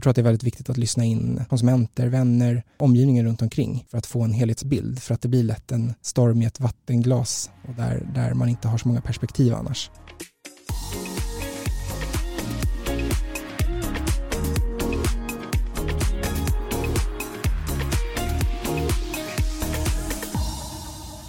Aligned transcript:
Jag 0.00 0.02
tror 0.02 0.10
att 0.10 0.16
det 0.16 0.22
är 0.22 0.24
väldigt 0.24 0.42
viktigt 0.44 0.70
att 0.70 0.76
lyssna 0.76 1.04
in 1.04 1.44
konsumenter, 1.48 2.06
vänner, 2.06 2.62
omgivningen 2.76 3.26
runt 3.26 3.42
omkring 3.42 3.84
för 3.90 3.98
att 3.98 4.06
få 4.06 4.22
en 4.22 4.32
helhetsbild. 4.32 5.02
För 5.02 5.14
att 5.14 5.22
det 5.22 5.28
blir 5.28 5.42
lätt 5.42 5.72
en 5.72 5.94
storm 6.02 6.42
i 6.42 6.44
ett 6.44 6.60
vattenglas 6.60 7.50
och 7.68 7.74
där, 7.74 8.08
där 8.14 8.34
man 8.34 8.48
inte 8.48 8.68
har 8.68 8.78
så 8.78 8.88
många 8.88 9.00
perspektiv 9.00 9.54
annars. 9.54 9.90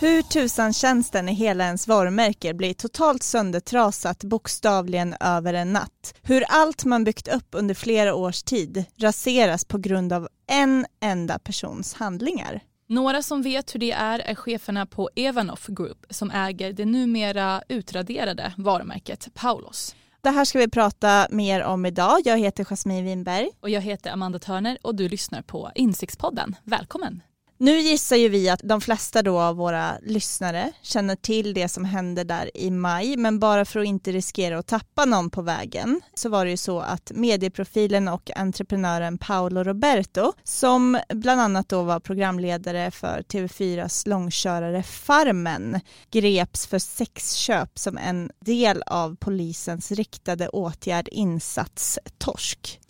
Hur 0.02 0.21
tusan 0.21 0.73
känns 0.73 1.09
det 1.09 1.21
när 1.21 1.33
hela 1.33 1.65
ens 1.65 1.88
varumärke 1.88 2.54
blir 2.54 2.73
totalt 2.73 3.23
söndertrasat 3.23 4.23
bokstavligen 4.23 5.15
över 5.20 5.54
en 5.54 5.73
natt? 5.73 6.13
Hur 6.21 6.43
allt 6.50 6.86
man 6.86 7.04
byggt 7.04 7.27
upp 7.27 7.47
under 7.51 7.75
flera 7.75 8.15
års 8.15 8.43
tid 8.43 8.86
raseras 8.97 9.65
på 9.65 9.77
grund 9.77 10.14
av 10.14 10.27
en 10.47 10.86
enda 11.01 11.39
persons 11.39 11.93
handlingar? 11.93 12.60
Några 12.87 13.21
som 13.21 13.41
vet 13.41 13.75
hur 13.75 13.79
det 13.79 13.91
är 13.91 14.19
är 14.19 14.36
cheferna 14.36 14.86
på 14.86 15.10
Evanoff 15.15 15.68
Group 15.68 16.05
som 16.10 16.32
äger 16.32 16.74
det 16.74 16.86
numera 16.86 17.61
utraderade 17.69 18.54
varumärket 18.57 19.27
Paulos. 19.33 19.96
Det 20.21 20.29
här 20.29 20.46
ska 20.46 20.60
vi 20.60 20.69
prata 20.69 21.27
mer 21.29 21.63
om 21.63 21.86
idag. 21.86 22.19
Jag 22.25 22.38
heter 22.38 22.63
Jasmine 22.63 23.04
Winberg. 23.04 23.49
Och 23.60 23.69
jag 23.69 23.82
heter 23.82 24.11
Amanda 24.11 24.39
Törner 24.39 24.77
och 24.82 24.96
du 24.96 25.10
lyssnar 25.10 25.41
på 25.41 25.71
Insiktspodden. 25.75 26.55
Välkommen! 26.63 27.21
Nu 27.61 27.79
gissar 27.79 28.15
ju 28.15 28.29
vi 28.29 28.50
att 28.50 28.61
de 28.64 28.82
flesta 28.82 29.21
då 29.21 29.39
av 29.39 29.56
våra 29.56 29.97
lyssnare 30.02 30.71
känner 30.82 31.15
till 31.15 31.54
det 31.54 31.68
som 31.68 31.86
hände 31.86 32.23
där 32.23 32.58
i 32.58 32.72
maj, 32.72 33.17
men 33.17 33.39
bara 33.39 33.66
för 33.66 33.80
att 33.80 33.86
inte 33.86 34.11
riskera 34.11 34.59
att 34.59 34.67
tappa 34.67 35.06
någon 35.06 35.30
på 35.30 35.42
vägen 35.42 36.02
så 36.14 36.30
var 36.30 36.45
det 36.45 36.52
ju 36.52 36.58
så 36.58 36.80
att 36.80 37.11
medieprofilen 37.16 38.08
och 38.08 38.31
entreprenören 38.36 39.17
Paolo 39.17 39.64
Roberto, 39.64 40.33
som 40.44 41.00
bland 41.14 41.42
annat 41.42 41.69
då 41.69 41.83
var 41.83 42.00
programledare 42.00 42.91
för 42.91 43.22
TV4s 43.22 44.09
långkörare 44.09 44.83
Farmen, 44.83 45.80
greps 46.11 46.67
för 46.67 46.80
sexköp 46.80 47.80
som 47.80 47.97
en 47.97 48.31
del 48.39 48.83
av 48.85 49.16
polisens 49.16 49.91
riktade 49.91 50.50
åtgärd 50.50 51.07
insats 51.11 52.00
Torsk. 52.17 52.80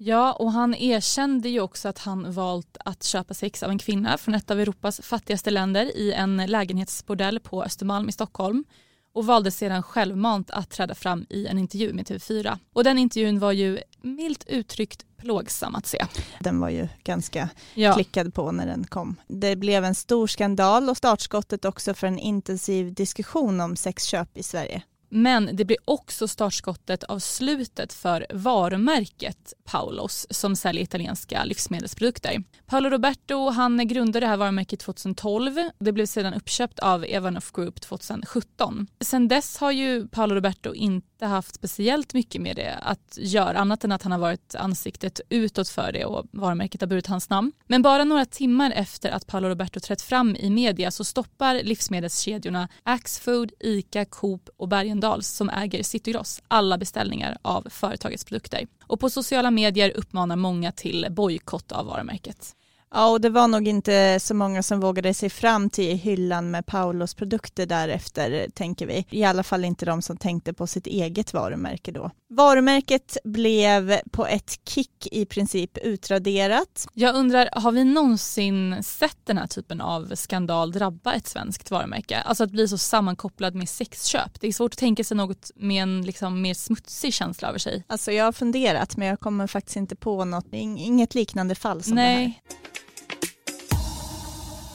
Ja, 0.00 0.32
och 0.32 0.52
han 0.52 0.74
erkände 0.74 1.48
ju 1.48 1.60
också 1.60 1.88
att 1.88 1.98
han 1.98 2.32
valt 2.32 2.76
att 2.84 3.02
köpa 3.04 3.34
sex 3.34 3.62
av 3.62 3.70
en 3.70 3.78
kvinna 3.78 4.18
från 4.18 4.34
ett 4.34 4.50
av 4.50 4.60
Europas 4.60 5.00
fattigaste 5.00 5.50
länder 5.50 5.96
i 5.96 6.12
en 6.12 6.36
lägenhetsbordell 6.36 7.40
på 7.40 7.64
Östermalm 7.64 8.08
i 8.08 8.12
Stockholm 8.12 8.64
och 9.12 9.26
valde 9.26 9.50
sedan 9.50 9.82
självmant 9.82 10.50
att 10.50 10.70
träda 10.70 10.94
fram 10.94 11.26
i 11.30 11.46
en 11.46 11.58
intervju 11.58 11.92
med 11.92 12.06
TV4. 12.06 12.58
Och 12.72 12.84
den 12.84 12.98
intervjun 12.98 13.38
var 13.38 13.52
ju 13.52 13.78
milt 14.02 14.44
uttryckt 14.48 15.04
plågsam 15.16 15.74
att 15.74 15.86
se. 15.86 16.06
Den 16.40 16.60
var 16.60 16.68
ju 16.68 16.88
ganska 17.04 17.48
ja. 17.74 17.94
klickad 17.94 18.34
på 18.34 18.52
när 18.52 18.66
den 18.66 18.84
kom. 18.84 19.16
Det 19.26 19.56
blev 19.56 19.84
en 19.84 19.94
stor 19.94 20.26
skandal 20.26 20.88
och 20.88 20.96
startskottet 20.96 21.64
också 21.64 21.94
för 21.94 22.06
en 22.06 22.18
intensiv 22.18 22.94
diskussion 22.94 23.60
om 23.60 23.76
sexköp 23.76 24.38
i 24.38 24.42
Sverige. 24.42 24.82
Men 25.08 25.50
det 25.52 25.64
blir 25.64 25.78
också 25.84 26.28
startskottet 26.28 27.04
av 27.04 27.18
slutet 27.18 27.92
för 27.92 28.26
varumärket 28.30 29.54
Paulos 29.64 30.26
som 30.30 30.56
säljer 30.56 30.82
italienska 30.82 31.44
livsmedelsprodukter. 31.44 32.42
Paolo 32.66 32.90
Roberto 32.90 33.50
han 33.50 33.88
grundade 33.88 34.20
det 34.20 34.26
här 34.26 34.36
varumärket 34.36 34.80
2012. 34.80 35.56
Det 35.78 35.92
blev 35.92 36.06
sedan 36.06 36.34
uppköpt 36.34 36.78
av 36.78 37.04
Evanoff 37.04 37.52
Group 37.52 37.80
2017. 37.80 38.86
Sedan 39.00 39.28
dess 39.28 39.58
har 39.58 39.72
ju 39.72 40.08
Paolo 40.08 40.34
Roberto 40.34 40.74
inte 40.74 41.26
haft 41.26 41.54
speciellt 41.54 42.14
mycket 42.14 42.42
med 42.42 42.56
det 42.56 42.74
att 42.82 43.18
göra 43.20 43.58
annat 43.58 43.84
än 43.84 43.92
att 43.92 44.02
han 44.02 44.12
har 44.12 44.18
varit 44.18 44.54
ansiktet 44.54 45.20
utåt 45.28 45.68
för 45.68 45.92
det 45.92 46.04
och 46.04 46.26
varumärket 46.32 46.80
har 46.80 46.88
burit 46.88 47.06
hans 47.06 47.30
namn. 47.30 47.52
Men 47.66 47.82
bara 47.82 48.04
några 48.04 48.24
timmar 48.24 48.70
efter 48.70 49.10
att 49.10 49.26
Paolo 49.26 49.48
Roberto 49.48 49.80
trätt 49.80 50.02
fram 50.02 50.36
i 50.36 50.50
media 50.50 50.90
så 50.90 51.04
stoppar 51.04 51.54
livsmedelskedjorna 51.54 52.68
Axfood, 52.82 53.52
Ica, 53.60 54.04
Coop 54.04 54.48
och 54.56 54.68
Bergen 54.68 54.97
Sköndals 54.98 55.28
som 55.28 55.50
äger 55.50 55.82
Citygross 55.82 56.42
alla 56.48 56.78
beställningar 56.78 57.36
av 57.42 57.66
företagets 57.70 58.24
produkter. 58.24 58.66
Och 58.86 59.00
på 59.00 59.10
sociala 59.10 59.50
medier 59.50 59.92
uppmanar 59.96 60.36
många 60.36 60.72
till 60.72 61.06
bojkott 61.10 61.72
av 61.72 61.86
varumärket. 61.86 62.54
Ja, 62.94 63.10
och 63.10 63.20
det 63.20 63.30
var 63.30 63.48
nog 63.48 63.68
inte 63.68 64.20
så 64.20 64.34
många 64.34 64.62
som 64.62 64.80
vågade 64.80 65.14
sig 65.14 65.30
fram 65.30 65.70
till 65.70 65.96
hyllan 65.96 66.50
med 66.50 66.66
Paulos 66.66 67.14
produkter 67.14 67.66
därefter, 67.66 68.48
tänker 68.54 68.86
vi. 68.86 69.06
I 69.10 69.24
alla 69.24 69.42
fall 69.42 69.64
inte 69.64 69.86
de 69.86 70.02
som 70.02 70.16
tänkte 70.16 70.52
på 70.52 70.66
sitt 70.66 70.86
eget 70.86 71.34
varumärke 71.34 71.92
då. 71.92 72.10
Varumärket 72.38 73.16
blev 73.24 74.00
på 74.10 74.26
ett 74.26 74.60
kick 74.68 75.08
i 75.12 75.26
princip 75.26 75.78
utraderat. 75.82 76.88
Jag 76.94 77.14
undrar, 77.14 77.48
har 77.52 77.72
vi 77.72 77.84
någonsin 77.84 78.82
sett 78.82 79.18
den 79.24 79.38
här 79.38 79.46
typen 79.46 79.80
av 79.80 80.14
skandal 80.14 80.72
drabba 80.72 81.14
ett 81.14 81.26
svenskt 81.26 81.70
varumärke? 81.70 82.20
Alltså 82.20 82.44
att 82.44 82.50
bli 82.50 82.68
så 82.68 82.78
sammankopplad 82.78 83.54
med 83.54 83.68
sexköp. 83.68 84.40
Det 84.40 84.46
är 84.46 84.52
svårt 84.52 84.72
att 84.72 84.78
tänka 84.78 85.04
sig 85.04 85.16
något 85.16 85.50
med 85.56 85.82
en 85.82 86.02
liksom 86.02 86.42
mer 86.42 86.54
smutsig 86.54 87.14
känsla 87.14 87.48
över 87.48 87.58
sig. 87.58 87.84
Alltså 87.86 88.12
jag 88.12 88.24
har 88.24 88.32
funderat 88.32 88.96
men 88.96 89.08
jag 89.08 89.20
kommer 89.20 89.46
faktiskt 89.46 89.76
inte 89.76 89.96
på 89.96 90.24
något, 90.24 90.46
inget 90.52 91.14
liknande 91.14 91.54
fall 91.54 91.82
som 91.82 91.94
Nej. 91.94 92.16
det 92.16 92.22
här. 92.22 92.77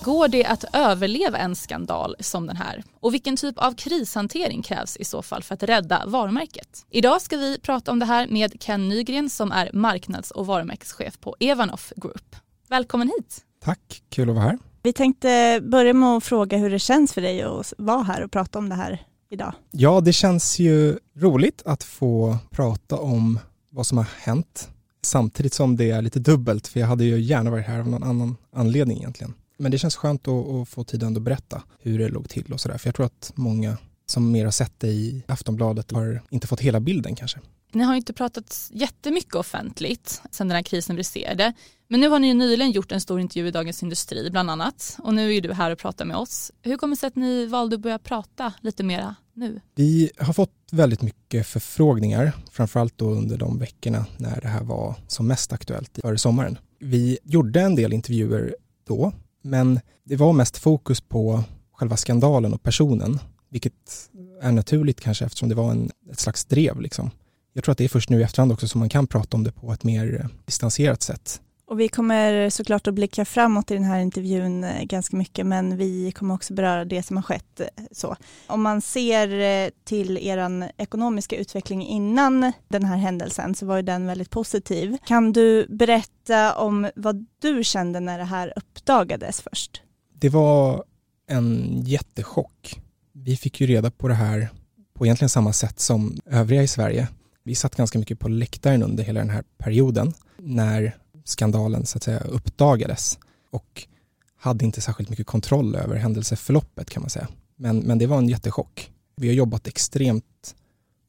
Går 0.03 0.27
det 0.27 0.45
att 0.45 0.65
överleva 0.73 1.37
en 1.37 1.55
skandal 1.55 2.15
som 2.19 2.47
den 2.47 2.57
här? 2.57 2.83
Och 2.99 3.13
vilken 3.13 3.37
typ 3.37 3.57
av 3.57 3.75
krishantering 3.75 4.61
krävs 4.61 4.97
i 4.97 5.05
så 5.05 5.21
fall 5.21 5.43
för 5.43 5.53
att 5.53 5.63
rädda 5.63 6.03
varumärket? 6.07 6.85
Idag 6.89 7.21
ska 7.21 7.37
vi 7.37 7.59
prata 7.59 7.91
om 7.91 7.99
det 7.99 8.05
här 8.05 8.27
med 8.27 8.61
Ken 8.61 8.89
Nygren 8.89 9.29
som 9.29 9.51
är 9.51 9.69
marknads 9.73 10.31
och 10.31 10.45
varumärkeschef 10.45 11.19
på 11.19 11.35
Evanoff 11.39 11.93
Group. 11.95 12.35
Välkommen 12.69 13.07
hit! 13.07 13.41
Tack, 13.63 14.03
kul 14.09 14.29
att 14.29 14.35
vara 14.35 14.45
här. 14.45 14.59
Vi 14.81 14.93
tänkte 14.93 15.59
börja 15.63 15.93
med 15.93 16.09
att 16.09 16.23
fråga 16.23 16.57
hur 16.57 16.69
det 16.69 16.79
känns 16.79 17.13
för 17.13 17.21
dig 17.21 17.41
att 17.41 17.73
vara 17.77 18.03
här 18.03 18.23
och 18.23 18.31
prata 18.31 18.59
om 18.59 18.69
det 18.69 18.75
här 18.75 19.01
idag. 19.29 19.53
Ja, 19.71 20.01
det 20.01 20.13
känns 20.13 20.59
ju 20.59 20.99
roligt 21.17 21.61
att 21.65 21.83
få 21.83 22.37
prata 22.51 22.97
om 22.97 23.39
vad 23.69 23.87
som 23.87 23.97
har 23.97 24.07
hänt 24.19 24.69
samtidigt 25.05 25.53
som 25.53 25.77
det 25.77 25.91
är 25.91 26.01
lite 26.01 26.19
dubbelt, 26.19 26.67
för 26.67 26.79
jag 26.79 26.87
hade 26.87 27.03
ju 27.03 27.21
gärna 27.21 27.51
varit 27.51 27.65
här 27.65 27.79
av 27.79 27.87
någon 27.87 28.03
annan 28.03 28.37
anledning 28.55 28.97
egentligen. 28.97 29.33
Men 29.57 29.71
det 29.71 29.77
känns 29.77 29.95
skönt 29.95 30.27
att, 30.27 30.47
att 30.47 30.69
få 30.69 30.83
tiden 30.83 31.17
att 31.17 31.23
berätta 31.23 31.63
hur 31.79 31.99
det 31.99 32.09
låg 32.09 32.29
till 32.29 32.53
och 32.53 32.61
sådär. 32.61 32.77
För 32.77 32.87
jag 32.87 32.95
tror 32.95 33.05
att 33.05 33.31
många 33.35 33.77
som 34.05 34.31
mer 34.31 34.45
har 34.45 34.51
sett 34.51 34.79
det 34.79 34.87
i 34.87 35.23
Aftonbladet 35.27 35.91
har 35.91 36.21
inte 36.29 36.47
fått 36.47 36.59
hela 36.59 36.79
bilden 36.79 37.15
kanske. 37.15 37.39
Ni 37.71 37.83
har 37.83 37.93
ju 37.93 37.97
inte 37.97 38.13
pratat 38.13 38.69
jättemycket 38.73 39.35
offentligt 39.35 40.21
sedan 40.31 40.47
den 40.47 40.55
här 40.55 40.63
krisen 40.63 40.95
briserade. 40.95 41.53
Men 41.87 41.99
nu 41.99 42.09
har 42.09 42.19
ni 42.19 42.27
ju 42.27 42.33
nyligen 42.33 42.71
gjort 42.71 42.91
en 42.91 43.01
stor 43.01 43.19
intervju 43.19 43.47
i 43.47 43.51
Dagens 43.51 43.83
Industri 43.83 44.29
bland 44.29 44.51
annat. 44.51 44.97
Och 45.03 45.13
nu 45.13 45.35
är 45.35 45.41
du 45.41 45.53
här 45.53 45.71
och 45.71 45.79
pratar 45.79 46.05
med 46.05 46.17
oss. 46.17 46.51
Hur 46.61 46.77
kommer 46.77 46.95
det 46.95 46.99
sig 46.99 47.07
att 47.07 47.15
ni 47.15 47.45
valde 47.45 47.75
att 47.75 47.81
börja 47.81 47.99
prata 47.99 48.53
lite 48.61 48.83
mera 48.83 49.15
nu? 49.33 49.61
Vi 49.75 50.11
har 50.17 50.33
fått 50.33 50.53
väldigt 50.71 51.01
mycket 51.01 51.47
förfrågningar, 51.47 52.31
framförallt 52.51 52.97
då 52.97 53.09
under 53.09 53.37
de 53.37 53.59
veckorna 53.59 54.05
när 54.17 54.41
det 54.41 54.47
här 54.47 54.63
var 54.63 54.95
som 55.07 55.27
mest 55.27 55.53
aktuellt 55.53 55.99
före 56.01 56.17
sommaren. 56.17 56.57
Vi 56.79 57.19
gjorde 57.23 57.61
en 57.61 57.75
del 57.75 57.93
intervjuer 57.93 58.55
då 58.87 59.13
men 59.43 59.79
det 60.03 60.15
var 60.15 60.33
mest 60.33 60.57
fokus 60.57 61.01
på 61.01 61.43
själva 61.73 61.97
skandalen 61.97 62.53
och 62.53 62.63
personen, 62.63 63.19
vilket 63.49 64.09
är 64.41 64.51
naturligt 64.51 65.01
kanske 65.01 65.25
eftersom 65.25 65.49
det 65.49 65.55
var 65.55 65.71
en, 65.71 65.91
ett 66.11 66.19
slags 66.19 66.45
drev. 66.45 66.81
Liksom. 66.81 67.11
Jag 67.53 67.63
tror 67.63 67.71
att 67.71 67.77
det 67.77 67.83
är 67.83 67.89
först 67.89 68.09
nu 68.09 68.19
i 68.19 68.23
efterhand 68.23 68.51
också 68.51 68.67
som 68.67 68.79
man 68.79 68.89
kan 68.89 69.07
prata 69.07 69.37
om 69.37 69.43
det 69.43 69.51
på 69.51 69.73
ett 69.73 69.83
mer 69.83 70.19
eh, 70.19 70.29
distanserat 70.45 71.01
sätt. 71.01 71.41
Och 71.66 71.79
vi 71.79 71.90
kommer 71.90 72.50
såklart 72.50 72.88
att 72.88 72.94
blicka 72.94 73.25
framåt 73.25 73.72
i 73.72 73.74
den 73.74 73.84
här 73.84 74.00
intervjun 74.00 74.63
eh, 74.63 74.84
ganska 74.84 75.18
mycket, 75.18 75.46
men 75.46 75.78
vi 75.78 76.12
kommer 76.12 76.35
också 76.35 76.53
beröra 76.53 76.85
det 76.85 77.03
som 77.03 77.18
har 77.18 77.24
skett. 77.24 77.59
Eh, 77.59 77.68
så. 77.91 78.16
Om 78.47 78.62
man 78.62 78.81
ser 78.81 79.40
eh, 79.40 79.69
till 79.84 80.18
er 80.18 80.72
ekonomiska 80.78 81.35
utveckling 81.35 81.88
innan 81.88 82.51
den 82.68 82.85
här 82.85 82.97
händelsen 82.97 83.56
så 83.56 83.66
var 83.66 83.75
ju 83.75 83.81
den 83.81 84.07
väldigt 84.07 84.29
positiv. 84.29 84.97
Kan 85.06 85.34
du 85.34 85.68
berätta 85.69 86.56
om 86.56 86.89
vad 86.95 87.25
du 87.42 87.63
kände 87.63 88.00
när 88.00 88.18
det 88.18 88.25
här 88.25 88.54
uppdagades 88.56 89.42
först? 89.42 89.81
Det 90.13 90.30
var 90.30 90.83
en 91.30 91.81
jättechock. 91.86 92.81
Vi 93.13 93.38
fick 93.38 93.62
ju 93.62 93.68
reda 93.68 93.92
på 93.92 94.07
det 94.07 94.13
här 94.13 94.50
på 94.94 95.06
egentligen 95.06 95.30
samma 95.30 95.54
sätt 95.54 95.80
som 95.80 96.18
övriga 96.25 96.63
i 96.63 96.68
Sverige. 96.68 97.07
Vi 97.44 97.56
satt 97.56 97.75
ganska 97.75 98.00
mycket 98.00 98.19
på 98.19 98.27
läktaren 98.27 98.83
under 98.83 99.04
hela 99.04 99.19
den 99.19 99.30
här 99.30 99.44
perioden 99.57 100.13
när 100.38 100.98
skandalen 101.23 101.85
så 101.85 101.97
att 101.97 102.03
säga 102.03 102.19
uppdagades 102.19 103.19
och 103.49 103.87
hade 104.35 104.65
inte 104.65 104.81
särskilt 104.81 105.09
mycket 105.09 105.27
kontroll 105.27 105.75
över 105.75 105.95
händelseförloppet 105.95 106.89
kan 106.89 107.01
man 107.01 107.09
säga. 107.09 107.27
Men, 107.55 107.79
men 107.79 107.97
det 107.97 108.07
var 108.07 108.17
en 108.17 108.29
jättechock. 108.29 108.91
Vi 109.15 109.27
har 109.27 109.35
jobbat 109.35 109.67
extremt 109.67 110.55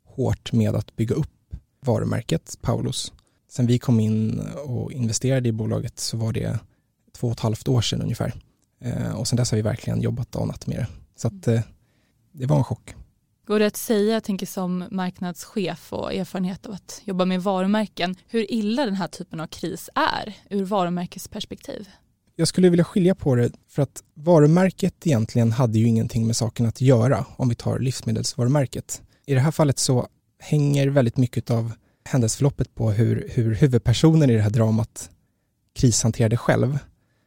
hårt 0.04 0.52
med 0.52 0.74
att 0.74 0.96
bygga 0.96 1.14
upp 1.14 1.54
varumärket 1.80 2.58
Paulos. 2.60 3.12
Sen 3.50 3.66
vi 3.66 3.78
kom 3.78 4.00
in 4.00 4.40
och 4.64 4.92
investerade 4.92 5.48
i 5.48 5.52
bolaget 5.52 5.98
så 5.98 6.16
var 6.16 6.32
det 6.32 6.58
två 7.12 7.26
och 7.26 7.32
ett 7.32 7.40
halvt 7.40 7.68
år 7.68 7.80
sedan 7.80 8.02
ungefär. 8.02 8.34
Eh, 8.80 9.10
och 9.10 9.28
sen 9.28 9.36
dess 9.36 9.50
har 9.50 9.56
vi 9.56 9.62
verkligen 9.62 10.00
jobbat 10.00 10.32
dag 10.32 10.42
och 10.42 10.48
natt 10.48 10.66
med 10.66 10.76
det. 10.76 10.86
Så 11.16 11.28
att, 11.28 11.48
eh, 11.48 11.60
det 12.32 12.46
var 12.46 12.56
en 12.56 12.64
chock. 12.64 12.94
Går 13.46 13.58
det 13.58 13.66
att 13.66 13.76
säga, 13.76 14.14
jag 14.14 14.24
tänker 14.24 14.46
som 14.46 14.84
marknadschef 14.90 15.92
och 15.92 16.14
erfarenhet 16.14 16.66
av 16.66 16.72
att 16.72 17.02
jobba 17.04 17.24
med 17.24 17.42
varumärken, 17.42 18.14
hur 18.26 18.52
illa 18.52 18.84
den 18.84 18.94
här 18.94 19.08
typen 19.08 19.40
av 19.40 19.46
kris 19.46 19.90
är 19.94 20.36
ur 20.50 20.64
varumärkesperspektiv? 20.64 21.88
Jag 22.36 22.48
skulle 22.48 22.68
vilja 22.68 22.84
skilja 22.84 23.14
på 23.14 23.34
det 23.34 23.52
för 23.68 23.82
att 23.82 24.02
varumärket 24.14 25.06
egentligen 25.06 25.52
hade 25.52 25.78
ju 25.78 25.86
ingenting 25.86 26.26
med 26.26 26.36
saken 26.36 26.66
att 26.66 26.80
göra 26.80 27.26
om 27.36 27.48
vi 27.48 27.54
tar 27.54 27.78
livsmedelsvarumärket. 27.78 29.02
I 29.26 29.34
det 29.34 29.40
här 29.40 29.50
fallet 29.50 29.78
så 29.78 30.08
hänger 30.38 30.88
väldigt 30.88 31.16
mycket 31.16 31.50
av 31.50 31.72
händelseförloppet 32.04 32.74
på 32.74 32.90
hur, 32.90 33.28
hur 33.32 33.54
huvudpersonen 33.54 34.30
i 34.30 34.34
det 34.34 34.42
här 34.42 34.50
dramat 34.50 35.10
krishanterade 35.74 36.36
själv 36.36 36.78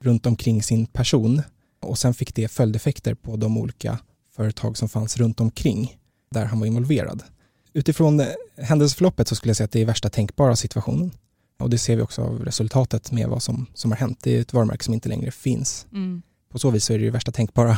runt 0.01 0.25
omkring 0.25 0.63
sin 0.63 0.85
person 0.85 1.41
och 1.81 1.97
sen 1.97 2.13
fick 2.13 2.35
det 2.35 2.47
följdeffekter 2.47 3.13
på 3.13 3.35
de 3.35 3.57
olika 3.57 3.99
företag 4.35 4.77
som 4.77 4.89
fanns 4.89 5.17
runt 5.17 5.39
omkring 5.39 5.97
där 6.29 6.45
han 6.45 6.59
var 6.59 6.67
involverad. 6.67 7.23
Utifrån 7.73 8.21
händelseförloppet 8.57 9.27
så 9.27 9.35
skulle 9.35 9.49
jag 9.49 9.57
säga 9.57 9.65
att 9.65 9.71
det 9.71 9.81
är 9.81 9.85
värsta 9.85 10.09
tänkbara 10.09 10.55
situationen. 10.55 11.11
Och 11.59 11.69
det 11.69 11.77
ser 11.77 11.95
vi 11.95 12.01
också 12.01 12.21
av 12.21 12.45
resultatet 12.45 13.11
med 13.11 13.27
vad 13.27 13.43
som, 13.43 13.65
som 13.73 13.91
har 13.91 13.97
hänt. 13.97 14.19
Det 14.23 14.37
är 14.37 14.41
ett 14.41 14.53
varumärke 14.53 14.83
som 14.83 14.93
inte 14.93 15.09
längre 15.09 15.31
finns. 15.31 15.87
Mm. 15.91 16.21
På 16.51 16.59
så 16.59 16.69
vis 16.69 16.85
så 16.85 16.93
är 16.93 16.97
det 16.97 17.03
ju 17.03 17.11
värsta 17.11 17.31
tänkbara. 17.31 17.77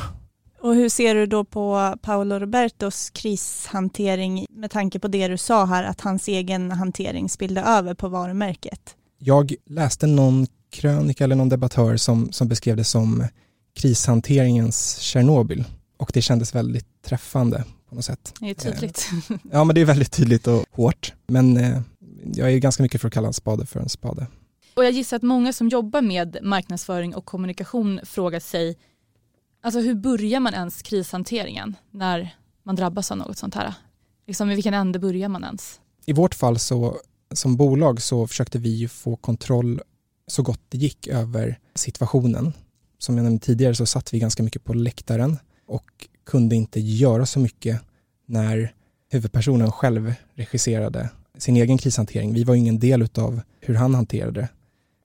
Och 0.62 0.76
hur 0.76 0.90
ser 0.90 1.16
du 1.16 1.26
då 1.26 1.44
på 1.44 1.96
Paolo 2.02 2.40
Robertos 2.40 3.10
krishantering 3.10 4.46
med 4.50 4.72
tanke 4.72 5.00
på 5.00 5.08
det 5.08 5.28
du 5.28 5.38
sa 5.38 5.66
här 5.66 5.84
att 5.84 6.02
hans 6.02 6.28
egen 6.28 6.72
hantering 6.72 7.30
spillde 7.30 7.62
över 7.62 7.94
på 7.94 8.08
varumärket? 8.08 8.96
Jag 9.18 9.54
läste 9.66 10.08
någon 10.08 10.48
krönika 10.72 11.24
eller 11.24 11.36
någon 11.36 11.50
debattör 11.50 11.98
som, 11.98 12.32
som 12.32 12.48
beskrev 12.48 12.78
det 12.78 12.84
som 12.84 13.26
krishanteringens 13.76 14.98
Tjernobyl 15.00 15.66
och 15.98 16.12
det 16.14 16.22
kändes 16.22 16.56
väldigt 16.56 17.02
träffande 17.02 17.64
på 17.90 17.96
något 17.96 18.06
sätt. 18.06 18.34
Det 18.40 18.50
är 18.50 18.54
tydligt. 18.54 19.10
Eh, 19.12 19.38
ja, 19.52 19.64
men 19.64 19.76
det 19.76 19.82
är 19.82 19.86
väldigt 19.86 20.12
tydligt 20.12 20.48
och 20.48 20.66
hårt. 20.72 21.14
Men 21.28 21.58
eh, 21.58 21.82
jag 22.34 22.54
är 22.54 22.58
ganska 22.58 22.84
mycket 22.84 23.02
för 23.02 23.08
att 23.08 23.14
kalla 23.14 23.28
en 23.28 23.34
spade 23.34 23.66
för 23.66 23.80
en 23.80 23.90
spade. 23.90 24.28
Och 24.74 24.86
jag 24.86 24.92
gissar 24.92 25.18
att 25.18 25.24
många 25.24 25.54
som 25.54 25.70
jobbar 25.70 26.02
med 26.02 26.38
marknadsföring 26.44 27.16
och 27.16 27.26
kommunikation 27.26 28.00
frågar 28.04 28.40
sig, 28.40 28.78
alltså 29.64 29.80
hur 29.80 29.96
börjar 29.96 30.40
man 30.40 30.54
ens 30.54 30.82
krishanteringen 30.82 31.76
när 31.92 32.36
man 32.64 32.76
drabbas 32.76 33.12
av 33.12 33.18
något 33.18 33.38
sånt 33.38 33.56
här? 33.56 33.74
Liksom, 34.28 34.52
I 34.52 34.56
vilken 34.56 34.74
ände 34.74 35.00
börjar 35.00 35.30
man 35.30 35.44
ens? 35.44 35.80
I 36.06 36.14
vårt 36.14 36.36
fall 36.36 36.60
så 36.60 36.98
som 37.32 37.58
bolag 37.58 38.02
så 38.02 38.28
försökte 38.28 38.60
vi 38.60 38.88
få 38.88 39.16
kontroll 39.16 39.82
så 40.28 40.44
gott 40.44 40.62
det 40.70 40.78
gick 40.78 41.08
över 41.08 41.60
situationen. 41.76 42.54
Som 42.98 43.18
jag 43.18 43.24
nämnde 43.24 43.46
tidigare 43.46 43.76
så 43.76 43.86
satt 43.86 44.14
vi 44.14 44.20
ganska 44.20 44.44
mycket 44.44 44.64
på 44.64 44.74
läktaren 44.74 45.38
och 45.68 46.09
kunde 46.30 46.56
inte 46.56 46.80
göra 46.80 47.26
så 47.26 47.40
mycket 47.40 47.82
när 48.26 48.74
huvudpersonen 49.12 49.72
själv 49.72 50.14
regisserade 50.34 51.10
sin 51.38 51.56
egen 51.56 51.78
krishantering. 51.78 52.34
Vi 52.34 52.44
var 52.44 52.56
ingen 52.56 52.80
del 52.80 53.08
av 53.18 53.42
hur 53.60 53.76
han 53.76 53.96
hanterade 53.96 54.42
det. 54.42 54.48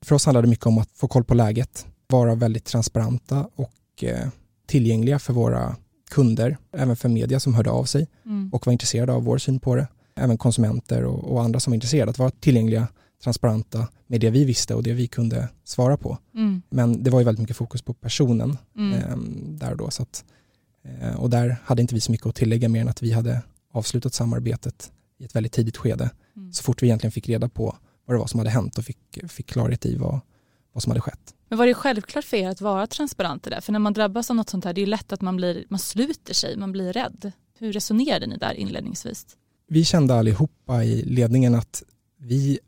För 0.02 0.14
oss 0.14 0.26
handlade 0.26 0.46
det 0.46 0.50
mycket 0.50 0.66
om 0.66 0.78
att 0.78 0.90
få 0.94 1.08
koll 1.08 1.24
på 1.24 1.34
läget, 1.34 1.86
vara 2.06 2.34
väldigt 2.34 2.64
transparenta 2.64 3.48
och 3.54 4.04
eh, 4.04 4.28
tillgängliga 4.66 5.18
för 5.18 5.32
våra 5.32 5.76
kunder, 6.10 6.56
även 6.72 6.96
för 6.96 7.08
media 7.08 7.40
som 7.40 7.54
hörde 7.54 7.70
av 7.70 7.84
sig 7.84 8.08
mm. 8.26 8.50
och 8.52 8.66
var 8.66 8.72
intresserade 8.72 9.12
av 9.12 9.24
vår 9.24 9.38
syn 9.38 9.60
på 9.60 9.74
det. 9.74 9.88
Även 10.16 10.38
konsumenter 10.38 11.04
och, 11.04 11.32
och, 11.32 11.42
andra 11.42 11.60
som 11.60 11.70
var 11.70 11.74
intresserade 11.74 12.10
att 12.10 12.18
vara 12.18 12.30
tillgängliga, 12.30 12.88
transparenta 13.22 13.88
med 14.06 14.20
det 14.20 14.30
vi 14.30 14.44
visste 14.44 14.74
och 14.74 14.82
det 14.82 14.92
vi 14.92 15.06
kunde 15.06 15.48
svara 15.64 15.96
på. 15.96 16.18
Mm. 16.34 16.62
Men 16.70 17.02
det 17.02 17.10
var 17.10 17.20
ju 17.20 17.24
väldigt 17.24 17.40
mycket 17.40 17.56
fokus 17.56 17.82
på 17.82 17.94
personen 17.94 18.58
mm. 18.76 18.92
eh, 18.92 19.16
där 19.58 19.70
och 19.70 19.76
då. 19.76 19.90
Så 19.90 20.02
att, 20.02 20.24
och 21.16 21.30
där 21.30 21.56
hade 21.64 21.82
inte 21.82 21.94
vi 21.94 22.00
så 22.00 22.12
mycket 22.12 22.26
att 22.26 22.34
tillägga 22.34 22.68
mer 22.68 22.80
än 22.80 22.88
att 22.88 23.02
vi 23.02 23.12
hade 23.12 23.42
avslutat 23.72 24.14
samarbetet 24.14 24.92
i 25.18 25.24
ett 25.24 25.34
väldigt 25.34 25.52
tidigt 25.52 25.76
skede. 25.76 26.10
Mm. 26.36 26.52
Så 26.52 26.62
fort 26.62 26.82
vi 26.82 26.86
egentligen 26.86 27.12
fick 27.12 27.28
reda 27.28 27.48
på 27.48 27.76
vad 28.06 28.16
det 28.16 28.18
var 28.18 28.26
som 28.26 28.38
hade 28.38 28.50
hänt 28.50 28.78
och 28.78 28.84
fick, 28.84 29.18
fick 29.28 29.46
klarhet 29.46 29.86
i 29.86 29.96
vad, 29.96 30.20
vad 30.72 30.82
som 30.82 30.90
hade 30.90 31.00
skett. 31.00 31.34
Men 31.48 31.58
var 31.58 31.66
det 31.66 31.74
självklart 31.74 32.24
för 32.24 32.36
er 32.36 32.48
att 32.48 32.60
vara 32.60 32.86
transparenta 32.86 33.50
där? 33.50 33.60
För 33.60 33.72
när 33.72 33.78
man 33.78 33.92
drabbas 33.92 34.30
av 34.30 34.36
något 34.36 34.50
sånt 34.50 34.64
här, 34.64 34.72
det 34.72 34.82
är 34.82 34.86
lätt 34.86 35.12
att 35.12 35.20
man, 35.20 35.36
blir, 35.36 35.64
man 35.68 35.78
sluter 35.78 36.34
sig, 36.34 36.56
man 36.56 36.72
blir 36.72 36.92
rädd. 36.92 37.32
Hur 37.58 37.72
resonerade 37.72 38.26
ni 38.26 38.36
där 38.36 38.54
inledningsvis? 38.54 39.26
Vi 39.68 39.84
kände 39.84 40.14
allihopa 40.14 40.84
i 40.84 41.02
ledningen 41.02 41.54
att 41.54 41.82
vi 42.18 42.58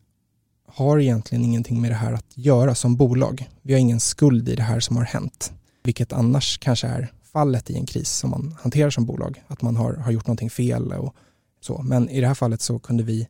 har 0.68 1.00
egentligen 1.00 1.44
ingenting 1.44 1.80
med 1.80 1.90
det 1.90 1.94
här 1.94 2.12
att 2.12 2.26
göra 2.34 2.74
som 2.74 2.96
bolag. 2.96 3.48
Vi 3.62 3.72
har 3.72 3.80
ingen 3.80 4.00
skuld 4.00 4.48
i 4.48 4.56
det 4.56 4.62
här 4.62 4.80
som 4.80 4.96
har 4.96 5.04
hänt, 5.04 5.52
vilket 5.82 6.12
annars 6.12 6.58
kanske 6.58 6.86
är 6.86 7.12
fallet 7.36 7.70
i 7.70 7.76
en 7.76 7.86
kris 7.86 8.10
som 8.10 8.30
man 8.30 8.56
hanterar 8.60 8.90
som 8.90 9.04
bolag, 9.04 9.42
att 9.48 9.62
man 9.62 9.76
har, 9.76 9.94
har 9.94 10.12
gjort 10.12 10.26
någonting 10.26 10.50
fel 10.50 10.92
och 10.92 11.14
så. 11.60 11.82
Men 11.82 12.08
i 12.08 12.20
det 12.20 12.26
här 12.26 12.34
fallet 12.34 12.60
så 12.60 12.78
kunde 12.78 13.02
vi 13.02 13.28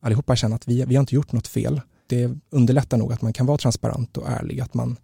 allihopa 0.00 0.36
känna 0.36 0.56
att 0.56 0.68
vi, 0.68 0.84
vi 0.84 0.94
har 0.94 1.00
inte 1.00 1.14
gjort 1.14 1.32
något 1.32 1.48
fel. 1.48 1.80
Det 2.06 2.30
underlättar 2.50 2.96
nog 2.96 3.12
att 3.12 3.22
man 3.22 3.32
kan 3.32 3.46
vara 3.46 3.58
transparent 3.58 4.16
och 4.16 4.28
ärlig, 4.28 4.60
att 4.60 4.74
man 4.74 4.96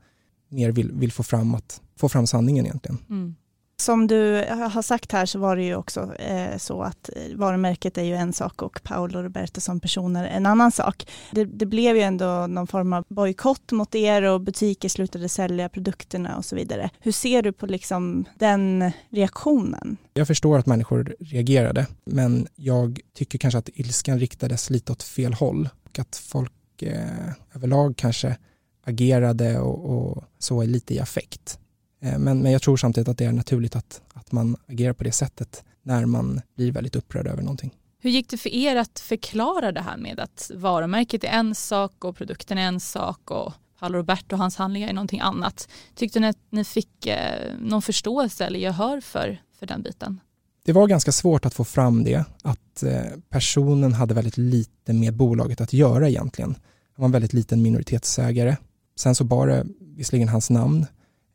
mer 0.48 0.72
vill, 0.72 0.92
vill 0.92 1.12
få, 1.12 1.22
fram 1.22 1.54
att, 1.54 1.80
få 1.96 2.08
fram 2.08 2.26
sanningen 2.26 2.66
egentligen. 2.66 2.98
Mm. 3.10 3.34
Som 3.80 4.06
du 4.06 4.44
har 4.72 4.82
sagt 4.82 5.12
här 5.12 5.26
så 5.26 5.38
var 5.38 5.56
det 5.56 5.62
ju 5.62 5.74
också 5.74 6.14
eh, 6.14 6.58
så 6.58 6.82
att 6.82 7.10
eh, 7.16 7.36
varumärket 7.36 7.98
är 7.98 8.02
ju 8.02 8.14
en 8.14 8.32
sak 8.32 8.62
och 8.62 8.80
Paolo 8.82 9.22
Roberto 9.22 9.60
som 9.60 9.80
personer 9.80 10.24
en 10.24 10.46
annan 10.46 10.72
sak. 10.72 11.10
Det, 11.30 11.44
det 11.44 11.66
blev 11.66 11.96
ju 11.96 12.02
ändå 12.02 12.46
någon 12.46 12.66
form 12.66 12.92
av 12.92 13.04
bojkott 13.08 13.72
mot 13.72 13.94
er 13.94 14.22
och 14.22 14.40
butiker 14.40 14.88
slutade 14.88 15.28
sälja 15.28 15.68
produkterna 15.68 16.36
och 16.36 16.44
så 16.44 16.56
vidare. 16.56 16.90
Hur 17.00 17.12
ser 17.12 17.42
du 17.42 17.52
på 17.52 17.66
liksom 17.66 18.24
den 18.38 18.92
reaktionen? 19.10 19.96
Jag 20.14 20.26
förstår 20.26 20.58
att 20.58 20.66
människor 20.66 21.16
reagerade, 21.20 21.86
men 22.04 22.46
jag 22.54 23.00
tycker 23.14 23.38
kanske 23.38 23.58
att 23.58 23.68
ilskan 23.74 24.18
riktades 24.18 24.70
lite 24.70 24.92
åt 24.92 25.02
fel 25.02 25.34
håll 25.34 25.68
och 25.88 25.98
att 25.98 26.16
folk 26.16 26.82
eh, 26.82 27.32
överlag 27.54 27.96
kanske 27.96 28.36
agerade 28.84 29.58
och, 29.58 29.98
och 29.98 30.24
så 30.38 30.62
lite 30.62 30.94
i 30.94 31.00
affekt. 31.00 31.58
Eh, 32.00 32.18
men, 32.18 32.42
men 32.42 32.52
jag 32.52 32.62
tror 32.62 32.76
samtidigt 32.76 33.08
att 33.08 33.18
det 33.18 33.24
är 33.24 33.32
naturligt 33.32 33.76
att, 33.76 34.02
att 34.14 34.32
man 34.32 34.56
agerar 34.66 34.92
på 34.92 35.04
det 35.04 35.12
sättet 35.12 35.64
när 35.82 36.06
man 36.06 36.40
blir 36.56 36.72
väldigt 36.72 36.96
upprörd 36.96 37.26
över 37.26 37.42
någonting. 37.42 37.74
Hur 38.00 38.10
gick 38.10 38.28
det 38.28 38.36
för 38.36 38.54
er 38.54 38.76
att 38.76 39.00
förklara 39.00 39.72
det 39.72 39.80
här 39.80 39.96
med 39.96 40.20
att 40.20 40.50
varumärket 40.54 41.24
är 41.24 41.28
en 41.28 41.54
sak 41.54 42.04
och 42.04 42.16
produkten 42.16 42.58
är 42.58 42.62
en 42.62 42.80
sak 42.80 43.30
och 43.30 43.52
Paolo 43.78 43.98
Roberto 43.98 44.34
och 44.34 44.38
hans 44.38 44.56
handlingar 44.56 44.88
är 44.88 44.92
någonting 44.92 45.20
annat. 45.20 45.68
Tyckte 45.94 46.20
ni 46.20 46.26
att 46.26 46.38
ni 46.50 46.64
fick 46.64 47.06
eh, 47.06 47.56
någon 47.60 47.82
förståelse 47.82 48.44
eller 48.44 48.58
gehör 48.58 49.00
för, 49.00 49.42
för 49.58 49.66
den 49.66 49.82
biten? 49.82 50.20
Det 50.64 50.72
var 50.72 50.86
ganska 50.86 51.12
svårt 51.12 51.46
att 51.46 51.54
få 51.54 51.64
fram 51.64 52.04
det, 52.04 52.24
att 52.42 52.82
eh, 52.82 53.02
personen 53.28 53.92
hade 53.92 54.14
väldigt 54.14 54.36
lite 54.36 54.92
med 54.92 55.16
bolaget 55.16 55.60
att 55.60 55.72
göra 55.72 56.08
egentligen. 56.08 56.50
Han 56.94 57.02
var 57.02 57.04
en 57.04 57.12
väldigt 57.12 57.32
liten 57.32 57.62
minoritetsägare. 57.62 58.56
Sen 58.96 59.14
så 59.14 59.24
bar 59.24 59.46
det 59.46 59.66
visserligen 59.80 60.28
hans 60.28 60.50
namn, 60.50 60.86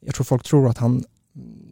jag 0.05 0.15
tror 0.15 0.24
folk 0.24 0.43
tror 0.43 0.69
att 0.69 0.77
han 0.77 1.03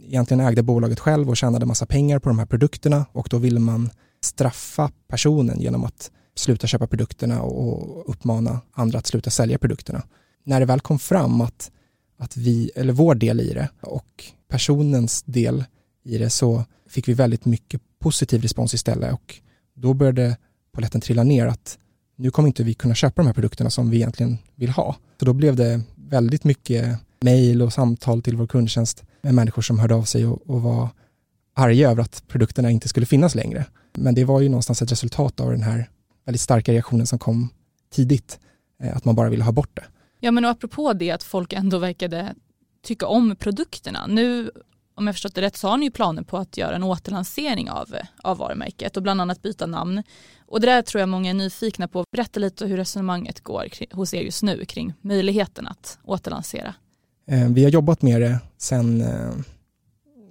egentligen 0.02 0.42
ägde 0.42 0.64
bolaget 0.64 1.00
själv 1.00 1.30
och 1.30 1.38
tjänade 1.38 1.66
massa 1.66 1.86
pengar 1.86 2.20
på 2.20 2.30
de 2.30 2.40
här 2.40 2.46
produkterna 2.46 3.06
och 3.12 3.28
då 3.32 3.38
ville 3.38 3.60
man 3.60 3.90
straffa 4.22 4.92
personen 5.08 5.62
genom 5.62 5.84
att 5.84 6.12
sluta 6.36 6.68
köpa 6.68 6.88
produkterna 6.88 7.42
och 7.42 8.10
uppmana 8.10 8.62
andra 8.72 9.00
att 9.00 9.08
sluta 9.08 9.30
sälja 9.30 9.58
produkterna. 9.58 10.04
När 10.44 10.60
det 10.60 10.66
väl 10.66 10.80
kom 10.80 11.00
fram 11.00 11.42
att, 11.42 11.72
att 12.18 12.38
vi, 12.38 12.72
eller 12.76 12.94
vår 12.94 13.16
del 13.16 13.40
i 13.40 13.54
det 13.54 13.70
och 13.82 14.26
personens 14.48 15.24
del 15.24 15.64
i 16.04 16.18
det 16.18 16.30
så 16.30 16.64
fick 16.90 17.08
vi 17.08 17.14
väldigt 17.14 17.46
mycket 17.46 17.82
positiv 18.00 18.42
respons 18.42 18.74
istället 18.74 19.14
och 19.14 19.36
då 19.76 19.94
började 19.94 20.38
poletten 20.72 21.02
trilla 21.02 21.24
ner 21.24 21.46
att 21.46 21.78
nu 22.16 22.32
kommer 22.32 22.48
inte 22.48 22.64
vi 22.64 22.74
kunna 22.74 22.96
köpa 22.96 23.22
de 23.22 23.28
här 23.28 23.34
produkterna 23.34 23.70
som 23.70 23.90
vi 23.90 23.98
egentligen 23.98 24.38
vill 24.56 24.70
ha. 24.70 24.96
Så 25.20 25.26
då 25.26 25.34
blev 25.34 25.56
det 25.56 25.82
väldigt 25.96 26.44
mycket 26.44 27.00
mejl 27.22 27.62
och 27.62 27.74
samtal 27.74 28.22
till 28.22 28.36
vår 28.36 28.48
kundtjänst 28.48 29.04
med 29.22 29.34
människor 29.34 29.62
som 29.62 29.80
hörde 29.80 29.96
av 29.96 30.04
sig 30.04 30.26
och, 30.26 30.50
och 30.50 30.62
var 30.62 30.90
arga 31.56 31.90
över 31.90 32.02
att 32.02 32.24
produkterna 32.28 32.72
inte 32.72 32.88
skulle 32.88 33.06
finnas 33.06 33.36
längre. 33.36 33.66
Men 33.94 34.16
det 34.16 34.26
var 34.26 34.42
ju 34.42 34.50
någonstans 34.50 34.82
ett 34.82 34.92
resultat 34.92 35.40
av 35.40 35.52
den 35.52 35.64
här 35.64 35.90
väldigt 36.26 36.42
starka 36.42 36.74
reaktionen 36.74 37.08
som 37.08 37.20
kom 37.20 37.50
tidigt, 37.90 38.40
eh, 38.84 38.98
att 38.98 39.06
man 39.06 39.16
bara 39.16 39.30
ville 39.30 39.44
ha 39.44 39.52
bort 39.52 39.76
det. 39.76 39.84
Ja 40.20 40.32
men 40.32 40.46
och 40.46 40.52
apropå 40.52 40.94
det 40.94 41.12
att 41.12 41.24
folk 41.24 41.54
ändå 41.54 41.78
verkade 41.78 42.36
tycka 42.84 43.08
om 43.08 43.36
produkterna. 43.36 44.08
Nu 44.08 44.52
om 44.96 45.08
jag 45.08 45.16
förstått 45.16 45.36
det 45.36 45.42
rätt 45.42 45.58
så 45.58 45.68
har 45.68 45.78
ni 45.78 45.86
ju 45.86 45.92
planer 45.92 46.24
på 46.24 46.38
att 46.38 46.58
göra 46.58 46.76
en 46.76 46.84
återlansering 46.84 47.70
av, 47.70 47.96
av 48.24 48.38
varumärket 48.38 48.98
och 48.98 49.04
bland 49.04 49.22
annat 49.22 49.42
byta 49.42 49.66
namn. 49.66 50.04
Och 50.46 50.62
det 50.62 50.68
där 50.68 50.82
tror 50.82 51.00
jag 51.00 51.10
många 51.10 51.30
är 51.30 51.34
nyfikna 51.34 51.88
på. 51.88 52.04
Berätta 52.12 52.40
lite 52.40 52.66
hur 52.66 52.78
resonemanget 52.78 53.42
går 53.42 53.68
hos 53.96 54.14
er 54.14 54.22
just 54.22 54.44
nu 54.44 54.66
kring 54.66 54.94
möjligheten 55.02 55.68
att 55.68 56.00
återlansera. 56.04 56.76
Eh, 57.28 57.50
vi 57.50 57.64
har 57.64 57.72
jobbat 57.72 58.02
med 58.02 58.22
det 58.22 58.40
sedan 58.58 59.02
eh, 59.02 59.32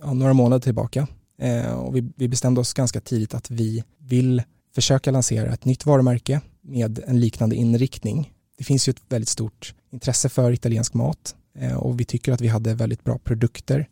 ja, 0.01 0.13
några 0.13 0.33
månader 0.33 0.61
tillbaka 0.61 1.07
eh, 1.39 1.73
och 1.73 1.97
vi, 1.97 2.13
vi 2.17 2.29
bestämde 2.29 2.61
oss 2.61 2.75
ganska 2.75 3.01
tidigt 3.01 3.35
att 3.35 3.51
vi 3.51 3.85
vill 3.99 4.43
försöka 4.75 5.11
lansera 5.11 5.53
ett 5.53 5.65
nytt 5.65 5.87
varumärke 5.87 6.41
med 6.61 7.01
en 7.07 7.21
liknande 7.21 7.57
inriktning. 7.57 8.33
Det 8.59 8.65
finns 8.65 8.89
ju 8.89 8.91
ett 8.91 9.03
väldigt 9.09 9.29
stort 9.29 9.75
intresse 9.93 10.29
för 10.29 10.53
italiensk 10.53 10.95
mat 10.95 11.35
och 11.77 12.01
vi 12.01 12.05
tycker 12.05 12.33
att 12.33 12.41
vi 12.41 12.49
hade 12.49 12.75
väldigt 12.75 13.05
bra 13.05 13.19
produkter 13.19 13.89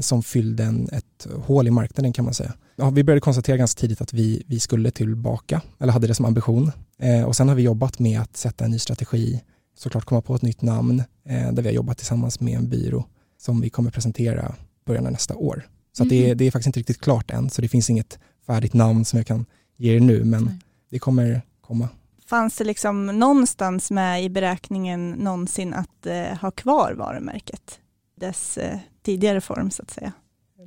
som 0.00 0.22
fyllde 0.22 0.64
en, 0.64 0.88
ett 0.92 1.26
hål 1.46 1.66
i 1.66 1.70
marknaden 1.70 2.12
kan 2.12 2.24
man 2.24 2.34
säga. 2.34 2.52
ja, 2.76 2.90
vi 2.90 3.04
började 3.04 3.20
konstatera 3.20 3.56
ganska 3.56 3.80
tidigt 3.80 4.00
att 4.00 4.12
vi, 4.12 4.42
vi 4.46 4.60
skulle 4.60 4.90
tillbaka, 4.90 5.62
eller 5.78 5.92
hade 5.92 6.06
det 6.06 6.14
som 6.14 6.24
ambition. 6.24 6.72
Eh, 6.98 7.24
och 7.24 7.36
sen 7.36 7.48
har 7.48 7.54
vi 7.54 7.62
jobbat 7.62 7.98
med 7.98 8.20
att 8.20 8.36
sätta 8.36 8.64
en 8.64 8.70
ny 8.70 8.78
strategi, 8.78 9.40
såklart 9.78 10.04
komma 10.04 10.20
på 10.20 10.34
ett 10.34 10.42
nytt 10.42 10.62
namn, 10.62 11.02
eh, 11.24 11.52
där 11.52 11.62
vi 11.62 11.68
har 11.68 11.74
jobbat 11.74 11.98
tillsammans 11.98 12.40
med 12.40 12.58
en 12.58 12.68
byrå 12.68 13.04
som 13.38 13.60
vi 13.60 13.70
kommer 13.70 13.90
presentera 13.90 14.54
början 14.84 15.06
av 15.06 15.12
nästa 15.12 15.36
år. 15.36 15.68
Så 15.92 16.02
mm. 16.02 16.08
det, 16.08 16.24
är, 16.24 16.28
mhm. 16.28 16.38
det 16.38 16.44
är 16.44 16.50
faktiskt 16.50 16.66
inte 16.66 16.80
riktigt 16.80 17.00
klart 17.00 17.30
än, 17.30 17.50
så 17.50 17.62
det 17.62 17.68
finns 17.68 17.90
inget 17.90 18.18
färdigt 18.46 18.74
namn 18.74 19.04
som 19.04 19.16
jag 19.16 19.26
kan 19.26 19.46
ge 19.76 19.96
er 19.96 20.00
nu, 20.00 20.24
men 20.24 20.44
Nej. 20.44 20.58
det 20.90 20.98
kommer 20.98 21.42
komma. 21.60 21.88
Fanns 22.26 22.56
det 22.56 22.64
liksom 22.64 23.06
någonstans 23.06 23.90
med 23.90 24.24
i 24.24 24.28
beräkningen 24.28 25.10
någonsin 25.10 25.74
att 25.74 26.06
eh, 26.06 26.38
ha 26.40 26.50
kvar 26.50 26.92
varumärket? 26.92 27.78
Dess 28.20 28.58
eh, 28.58 28.78
tidigare 29.02 29.40
form 29.40 29.70
så 29.70 29.82
att 29.82 29.90
säga? 29.90 30.12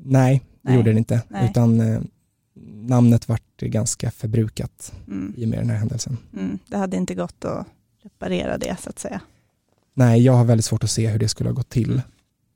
Nej, 0.06 0.42
det 0.62 0.70
Nej. 0.70 0.76
gjorde 0.76 0.92
det 0.94 0.98
inte, 0.98 1.22
Nej. 1.28 1.50
utan 1.50 1.80
eh, 1.80 2.02
namnet 2.74 3.28
vart 3.28 3.58
ganska 3.58 4.12
förbrukat 4.12 4.94
mm. 5.08 5.34
i 5.38 5.46
och 5.46 5.50
med 5.50 5.60
den 5.60 5.70
här 5.70 5.78
händelsen. 5.78 6.18
Mm. 6.38 6.60
Det 6.68 6.78
hade 6.78 6.98
inte 6.98 7.16
gått 7.16 7.46
att 7.46 7.68
reparera 8.04 8.58
det 8.58 8.82
så 8.82 8.90
att 8.90 9.00
säga? 9.00 9.22
Nej, 9.94 10.22
jag 10.22 10.34
har 10.34 10.46
väldigt 10.46 10.66
svårt 10.66 10.84
att 10.84 10.92
se 10.92 11.08
hur 11.08 11.20
det 11.20 11.28
skulle 11.30 11.50
ha 11.50 11.56
gått 11.56 11.70
till. 11.70 12.02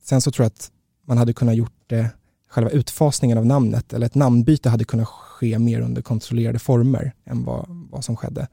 Sen 0.03 0.21
så 0.21 0.31
tror 0.31 0.43
jag 0.43 0.51
att 0.51 0.71
man 1.05 1.17
hade 1.17 1.33
kunnat 1.33 1.55
gjort 1.55 1.83
det, 1.87 2.09
själva 2.49 2.69
utfasningen 2.69 3.37
av 3.37 3.45
namnet, 3.45 3.93
eller 3.93 4.05
ett 4.05 4.15
namnbyte 4.15 4.69
hade 4.69 4.83
kunnat 4.83 5.07
ske 5.07 5.59
mer 5.59 5.81
under 5.81 6.01
kontrollerade 6.01 6.59
former 6.59 7.13
än 7.25 7.43
vad, 7.43 7.65
vad 7.67 8.05
som 8.05 8.15
skedde. 8.15 8.47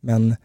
Men 0.00 0.36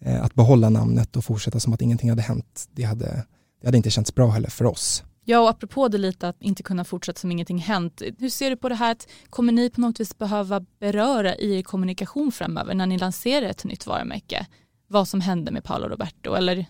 eh, 0.00 0.24
att 0.24 0.34
behålla 0.34 0.70
namnet 0.70 1.16
och 1.16 1.24
fortsätta 1.24 1.60
som 1.60 1.72
att 1.72 1.82
ingenting 1.82 2.10
hade 2.10 2.22
hänt, 2.22 2.68
det 2.72 2.82
hade, 2.82 3.26
det 3.60 3.66
hade 3.66 3.76
inte 3.76 3.90
känts 3.90 4.14
bra 4.14 4.30
heller 4.30 4.50
för 4.50 4.64
oss. 4.64 5.04
Ja, 5.28 5.40
och 5.40 5.48
apropå 5.48 5.88
det 5.88 5.98
lite 5.98 6.28
att 6.28 6.42
inte 6.42 6.62
kunna 6.62 6.84
fortsätta 6.84 7.20
som 7.20 7.32
ingenting 7.32 7.58
hänt. 7.58 8.02
Hur 8.18 8.30
ser 8.30 8.50
du 8.50 8.56
på 8.56 8.68
det 8.68 8.74
här 8.74 8.92
att 8.92 9.08
kommer 9.30 9.52
ni 9.52 9.70
på 9.70 9.80
något 9.80 10.00
vis 10.00 10.18
behöva 10.18 10.60
beröra 10.60 11.36
i 11.36 11.58
er 11.58 11.62
kommunikation 11.62 12.32
framöver 12.32 12.74
när 12.74 12.86
ni 12.86 12.98
lanserar 12.98 13.46
ett 13.46 13.64
nytt 13.64 13.86
varumärke? 13.86 14.46
Vad 14.88 15.08
som 15.08 15.20
hände 15.20 15.50
med 15.50 15.64
Paolo 15.64 15.88
Roberto 15.88 16.34
eller 16.34 16.66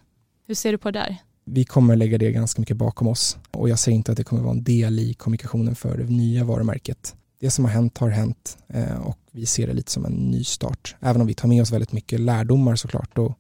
hur 0.47 0.55
ser 0.55 0.73
du 0.73 0.79
på 0.79 0.91
det 0.91 0.99
där? 0.99 1.17
Vi 1.45 1.65
kommer 1.65 1.97
lägga 1.97 2.19
det 2.19 2.33
ganska 2.33 2.61
mycket 2.61 2.77
bakom 2.77 3.09
oss 3.09 3.39
och 3.51 3.69
jag 3.69 3.79
ser 3.79 3.93
inte 3.93 4.13
att 4.13 4.19
det 4.19 4.25
kommer 4.25 4.43
vara 4.43 4.53
en 4.53 4.65
del 4.65 4.99
i 4.99 5.15
kommunikationen 5.15 5.75
för 5.75 5.99
det 5.99 6.05
nya 6.05 6.45
varumärket. 6.45 7.17
Det 7.41 7.51
som 7.51 7.65
har 7.65 7.73
hänt 7.73 7.99
har 7.99 8.09
hänt 8.09 8.59
eh, 8.69 8.99
och 8.99 9.19
vi 9.33 9.47
ser 9.47 9.67
det 9.67 9.73
lite 9.73 9.93
som 9.93 10.05
en 10.05 10.13
ny 10.13 10.45
start. 10.45 10.97
Även 11.01 11.21
om 11.21 11.27
vi 11.27 11.35
tar 11.35 11.49
med 11.49 11.63
oss 11.63 11.73
väldigt 11.73 11.93
mycket 11.93 12.21
lärdomar 12.21 12.77
såklart 12.77 13.19
och 13.19 13.39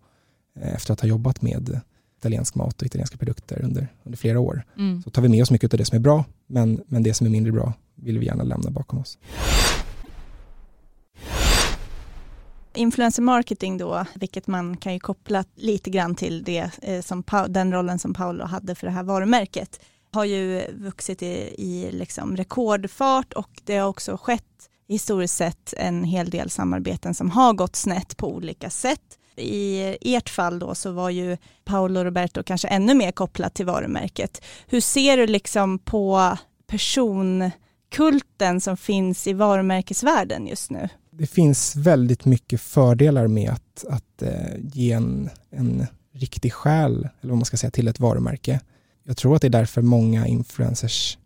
eh, 0.60 0.74
efter 0.74 0.92
att 0.92 1.00
ha 1.00 1.08
jobbat 1.08 1.42
med 1.42 1.80
italiensk 2.18 2.54
mat 2.54 2.80
och 2.82 2.86
italienska 2.86 3.16
produkter 3.16 3.62
under, 3.62 3.88
under 4.02 4.18
flera 4.18 4.40
år. 4.40 4.64
Mm. 4.78 5.02
Så 5.02 5.10
tar 5.10 5.22
vi 5.22 5.28
med 5.28 5.42
oss 5.42 5.50
mycket 5.50 5.74
av 5.74 5.78
det 5.78 5.84
som 5.84 5.96
är 5.96 6.00
bra, 6.00 6.24
men, 6.46 6.80
men 6.86 7.02
det 7.02 7.14
som 7.14 7.26
är 7.26 7.30
mindre 7.30 7.52
bra 7.52 7.72
vill 7.94 8.18
vi 8.18 8.26
gärna 8.26 8.44
lämna 8.44 8.70
bakom 8.70 8.98
oss. 8.98 9.18
Influencer 12.76 13.22
marketing 13.22 13.78
då, 13.78 14.04
vilket 14.14 14.46
man 14.46 14.76
kan 14.76 14.92
ju 14.92 15.00
koppla 15.00 15.44
lite 15.54 15.90
grann 15.90 16.14
till 16.14 16.44
det, 16.44 16.70
eh, 16.82 17.02
som, 17.02 17.24
den 17.48 17.72
rollen 17.72 17.98
som 17.98 18.14
Paolo 18.14 18.44
hade 18.44 18.74
för 18.74 18.86
det 18.86 18.92
här 18.92 19.02
varumärket, 19.02 19.80
har 20.12 20.24
ju 20.24 20.62
vuxit 20.72 21.22
i, 21.22 21.54
i 21.58 21.88
liksom 21.92 22.36
rekordfart 22.36 23.32
och 23.32 23.50
det 23.64 23.76
har 23.76 23.88
också 23.88 24.16
skett 24.16 24.42
historiskt 24.88 25.34
sett 25.34 25.74
en 25.76 26.04
hel 26.04 26.30
del 26.30 26.50
samarbeten 26.50 27.14
som 27.14 27.30
har 27.30 27.52
gått 27.52 27.76
snett 27.76 28.16
på 28.16 28.34
olika 28.34 28.70
sätt. 28.70 29.18
I 29.36 29.96
ert 30.14 30.28
fall 30.28 30.58
då 30.58 30.74
så 30.74 30.90
var 30.92 31.10
ju 31.10 31.36
Paolo 31.64 32.04
Roberto 32.04 32.42
kanske 32.42 32.68
ännu 32.68 32.94
mer 32.94 33.12
kopplat 33.12 33.54
till 33.54 33.66
varumärket. 33.66 34.44
Hur 34.66 34.80
ser 34.80 35.16
du 35.16 35.26
liksom 35.26 35.78
på 35.78 36.36
personkulten 36.66 38.60
som 38.60 38.76
finns 38.76 39.26
i 39.26 39.32
varumärkesvärlden 39.32 40.46
just 40.46 40.70
nu? 40.70 40.88
Det 41.18 41.26
finns 41.26 41.76
väldigt 41.76 42.24
mycket 42.24 42.60
fördelar 42.60 43.26
med 43.26 43.50
att, 43.50 43.84
att 43.88 44.22
eh, 44.22 44.56
ge 44.62 44.92
en, 44.92 45.30
en 45.50 45.86
riktig 46.12 46.52
själ, 46.52 47.08
eller 47.20 47.30
vad 47.30 47.38
man 47.38 47.44
ska 47.44 47.56
säga, 47.56 47.70
till 47.70 47.88
ett 47.88 48.00
varumärke. 48.00 48.60
Jag 49.04 49.16
tror 49.16 49.36
att 49.36 49.42
det 49.42 49.48
är 49.48 49.50
därför 49.50 49.82
många 49.82 50.26
influencers 50.26 51.18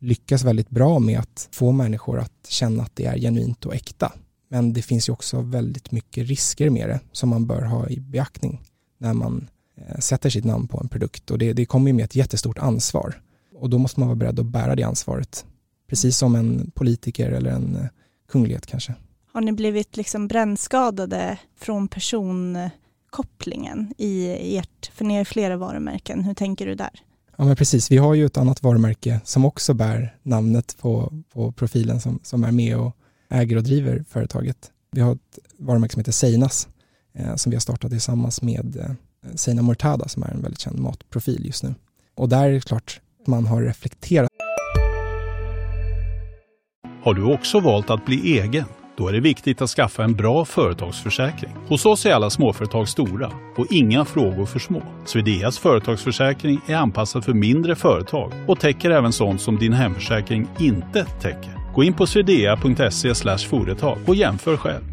lyckas 0.00 0.44
väldigt 0.44 0.70
bra 0.70 0.98
med 0.98 1.18
att 1.18 1.48
få 1.52 1.72
människor 1.72 2.18
att 2.18 2.46
känna 2.48 2.82
att 2.82 2.96
det 2.96 3.06
är 3.06 3.18
genuint 3.18 3.66
och 3.66 3.74
äkta. 3.74 4.12
Men 4.48 4.72
det 4.72 4.82
finns 4.82 5.08
ju 5.08 5.12
också 5.12 5.40
väldigt 5.40 5.90
mycket 5.90 6.28
risker 6.28 6.70
med 6.70 6.88
det 6.88 7.00
som 7.12 7.28
man 7.28 7.46
bör 7.46 7.62
ha 7.62 7.88
i 7.88 8.00
beaktning 8.00 8.62
när 8.98 9.12
man 9.12 9.48
eh, 9.76 9.98
sätter 9.98 10.30
sitt 10.30 10.44
namn 10.44 10.68
på 10.68 10.80
en 10.80 10.88
produkt 10.88 11.30
och 11.30 11.38
det, 11.38 11.52
det 11.52 11.66
kommer 11.66 11.86
ju 11.86 11.92
med 11.92 12.04
ett 12.04 12.14
jättestort 12.14 12.58
ansvar 12.58 13.22
och 13.54 13.70
då 13.70 13.78
måste 13.78 14.00
man 14.00 14.08
vara 14.08 14.16
beredd 14.16 14.40
att 14.40 14.46
bära 14.46 14.76
det 14.76 14.82
ansvaret. 14.82 15.46
Precis 15.88 16.16
som 16.16 16.34
en 16.34 16.70
politiker 16.74 17.30
eller 17.30 17.50
en 17.50 17.76
eh, 17.76 17.86
kunglighet 18.28 18.66
kanske. 18.66 18.94
Har 19.36 19.42
ni 19.42 19.52
blivit 19.52 19.96
liksom 19.96 20.28
brännskadade 20.28 21.38
från 21.56 21.88
personkopplingen 21.88 23.94
i 23.98 24.56
ert, 24.56 24.90
för 24.94 25.04
ni 25.04 25.16
har 25.16 25.24
flera 25.24 25.56
varumärken, 25.56 26.24
hur 26.24 26.34
tänker 26.34 26.66
du 26.66 26.74
där? 26.74 26.90
Ja 27.36 27.44
men 27.44 27.56
precis, 27.56 27.90
vi 27.90 27.96
har 27.96 28.14
ju 28.14 28.26
ett 28.26 28.36
annat 28.36 28.62
varumärke 28.62 29.20
som 29.24 29.44
också 29.44 29.74
bär 29.74 30.16
namnet 30.22 30.76
på, 30.80 31.12
på 31.32 31.52
profilen 31.52 32.00
som, 32.00 32.20
som 32.22 32.44
är 32.44 32.52
med 32.52 32.76
och 32.76 32.96
äger 33.28 33.56
och 33.56 33.62
driver 33.62 34.04
företaget. 34.08 34.70
Vi 34.90 35.00
har 35.00 35.12
ett 35.12 35.38
varumärke 35.58 35.92
som 35.92 36.00
heter 36.00 36.12
Seinas 36.12 36.68
eh, 37.14 37.34
som 37.34 37.50
vi 37.50 37.56
har 37.56 37.60
startat 37.60 37.90
tillsammans 37.90 38.42
med 38.42 38.76
eh, 38.76 38.90
Seina 39.34 39.62
Mortada 39.62 40.08
som 40.08 40.22
är 40.22 40.30
en 40.30 40.42
väldigt 40.42 40.60
känd 40.60 40.78
matprofil 40.78 41.46
just 41.46 41.62
nu. 41.62 41.74
Och 42.14 42.28
där 42.28 42.48
är 42.48 42.52
det 42.52 42.60
klart 42.60 43.00
man 43.26 43.46
har 43.46 43.62
reflekterat. 43.62 44.30
Har 47.02 47.14
du 47.14 47.34
också 47.34 47.60
valt 47.60 47.90
att 47.90 48.06
bli 48.06 48.38
egen? 48.38 48.64
Då 48.96 49.08
är 49.08 49.12
det 49.12 49.20
viktigt 49.20 49.62
att 49.62 49.70
skaffa 49.70 50.04
en 50.04 50.14
bra 50.14 50.44
företagsförsäkring. 50.44 51.50
Hos 51.68 51.86
oss 51.86 52.06
är 52.06 52.12
alla 52.12 52.30
småföretag 52.30 52.88
stora 52.88 53.32
och 53.56 53.66
inga 53.70 54.04
frågor 54.04 54.46
för 54.46 54.58
små. 54.58 54.82
Swedeas 55.04 55.58
företagsförsäkring 55.58 56.60
är 56.66 56.74
anpassad 56.74 57.24
för 57.24 57.32
mindre 57.32 57.76
företag 57.76 58.32
och 58.46 58.60
täcker 58.60 58.90
även 58.90 59.12
sånt 59.12 59.40
som 59.40 59.58
din 59.58 59.72
hemförsäkring 59.72 60.48
inte 60.60 61.04
täcker. 61.04 61.72
Gå 61.74 61.84
in 61.84 61.94
på 61.94 62.06
swedea.se 62.06 63.14
företag 63.48 63.98
och 64.06 64.14
jämför 64.14 64.56
själv. 64.56 64.84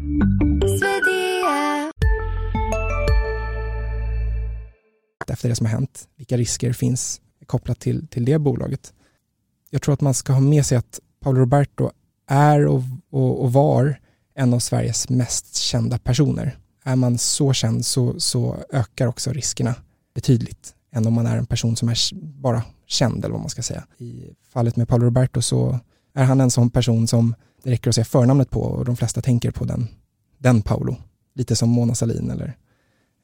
Efter 5.28 5.48
det 5.48 5.54
som 5.54 5.66
har 5.66 5.72
hänt, 5.72 6.08
vilka 6.16 6.36
risker 6.36 6.72
finns 6.72 7.20
kopplat 7.46 7.80
till, 7.80 8.08
till 8.08 8.24
det 8.24 8.38
bolaget. 8.38 8.92
Jag 9.70 9.82
tror 9.82 9.92
att 9.92 10.00
man 10.00 10.14
ska 10.14 10.32
ha 10.32 10.40
med 10.40 10.66
sig 10.66 10.78
att 10.78 11.00
Paolo 11.20 11.40
Roberto 11.40 11.90
är 12.26 12.66
och, 12.66 12.82
och, 13.10 13.42
och 13.42 13.52
var 13.52 14.00
en 14.34 14.54
av 14.54 14.58
Sveriges 14.58 15.08
mest 15.08 15.56
kända 15.56 15.98
personer. 15.98 16.58
Är 16.84 16.96
man 16.96 17.18
så 17.18 17.52
känd 17.52 17.86
så, 17.86 18.20
så 18.20 18.56
ökar 18.72 19.06
också 19.06 19.32
riskerna 19.32 19.74
betydligt 20.14 20.74
än 20.92 21.06
om 21.06 21.12
man 21.12 21.26
är 21.26 21.36
en 21.36 21.46
person 21.46 21.76
som 21.76 21.88
är 21.88 21.96
bara 22.14 22.62
känd 22.86 23.24
eller 23.24 23.32
vad 23.32 23.40
man 23.40 23.50
ska 23.50 23.62
säga. 23.62 23.84
I 23.98 24.30
fallet 24.52 24.76
med 24.76 24.88
Paolo 24.88 25.04
Roberto 25.04 25.42
så 25.42 25.78
är 26.14 26.24
han 26.24 26.40
en 26.40 26.50
sån 26.50 26.70
person 26.70 27.06
som 27.06 27.34
det 27.62 27.70
räcker 27.70 27.88
att 27.88 27.94
säga 27.94 28.04
förnamnet 28.04 28.50
på 28.50 28.60
och 28.60 28.84
de 28.84 28.96
flesta 28.96 29.20
tänker 29.20 29.50
på 29.50 29.64
den, 29.64 29.88
den 30.38 30.62
Paolo. 30.62 30.96
Lite 31.34 31.56
som 31.56 31.70
Mona 31.70 31.94
Salin 31.94 32.30
eller 32.30 32.56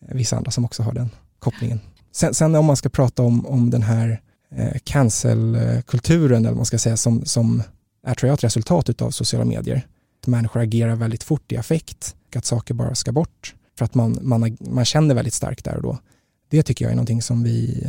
eh, 0.09 0.17
vissa 0.17 0.37
andra 0.37 0.51
som 0.51 0.65
också 0.65 0.83
har 0.83 0.93
den 0.93 1.11
kopplingen. 1.39 1.81
Sen, 2.13 2.35
sen 2.35 2.55
om 2.55 2.67
man 2.67 2.77
ska 2.77 2.89
prata 2.89 3.23
om, 3.23 3.47
om 3.47 3.71
den 3.71 3.83
här 3.83 4.23
eh, 4.51 4.79
cancelkulturen 4.85 6.33
eh, 6.33 6.39
eller 6.39 6.49
vad 6.49 6.57
man 6.57 6.67
ska 6.67 6.79
säga 6.79 6.97
som, 6.97 7.25
som 7.25 7.63
är 8.07 8.15
tror 8.15 8.29
jag 8.29 8.35
ett 8.35 8.45
resultat 8.45 9.03
av 9.03 9.11
sociala 9.11 9.45
medier. 9.45 9.87
Att 10.21 10.27
människor 10.27 10.61
agerar 10.61 10.97
väldigt 10.97 11.23
fort 11.23 11.53
i 11.53 11.57
affekt, 11.57 12.17
att 12.35 12.45
saker 12.45 12.75
bara 12.75 12.95
ska 12.95 13.13
bort 13.13 13.55
för 13.79 13.85
att 13.85 13.95
man, 13.95 14.19
man, 14.23 14.57
man 14.61 14.85
känner 14.85 15.15
väldigt 15.15 15.35
starkt 15.35 15.65
där 15.65 15.77
och 15.77 15.83
då. 15.83 15.99
Det 16.51 16.63
tycker 16.63 16.85
jag 16.85 16.93
är 16.93 16.97
någonting 16.97 17.23
som 17.23 17.43
vi 17.43 17.87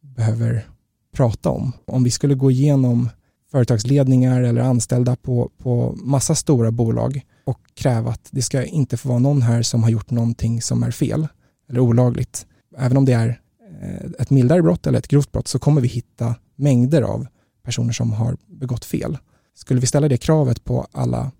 behöver 0.00 0.66
prata 1.12 1.48
om. 1.48 1.72
Om 1.84 2.04
vi 2.04 2.10
skulle 2.10 2.34
gå 2.34 2.50
igenom 2.50 3.08
företagsledningar 3.50 4.42
eller 4.42 4.60
anställda 4.60 5.16
på, 5.16 5.50
på 5.58 5.94
massa 5.96 6.34
stora 6.34 6.70
bolag 6.70 7.20
och 7.44 7.58
kräva 7.74 8.10
att 8.10 8.28
det 8.30 8.42
ska 8.42 8.64
inte 8.64 8.96
få 8.96 9.08
vara 9.08 9.18
någon 9.18 9.42
här 9.42 9.62
som 9.62 9.82
har 9.82 9.90
gjort 9.90 10.10
någonting 10.10 10.62
som 10.62 10.82
är 10.82 10.90
fel 10.90 11.28
eller 11.68 11.80
olagligt. 11.80 12.46
Även 12.78 12.96
om 12.96 13.04
det 13.04 13.12
är 13.12 13.40
eh, 13.82 14.10
ett 14.18 14.30
mildare 14.30 14.62
brott 14.62 14.86
eller 14.86 14.98
ett 14.98 15.08
grovt 15.08 15.32
brott 15.32 15.48
så 15.48 15.58
kommer 15.58 15.80
vi 15.80 15.88
hitta 15.88 16.34
mängder 16.56 17.02
av 17.02 17.26
personer 17.62 17.92
som 17.92 18.12
har 18.12 18.36
begått 18.46 18.84
fel. 18.84 19.18
Skulle 19.58 19.80
vi 19.80 19.86
ställa 19.86 20.08
det 20.08 20.16
kravet 20.16 20.64
på 20.64 20.86
alla 20.92 21.32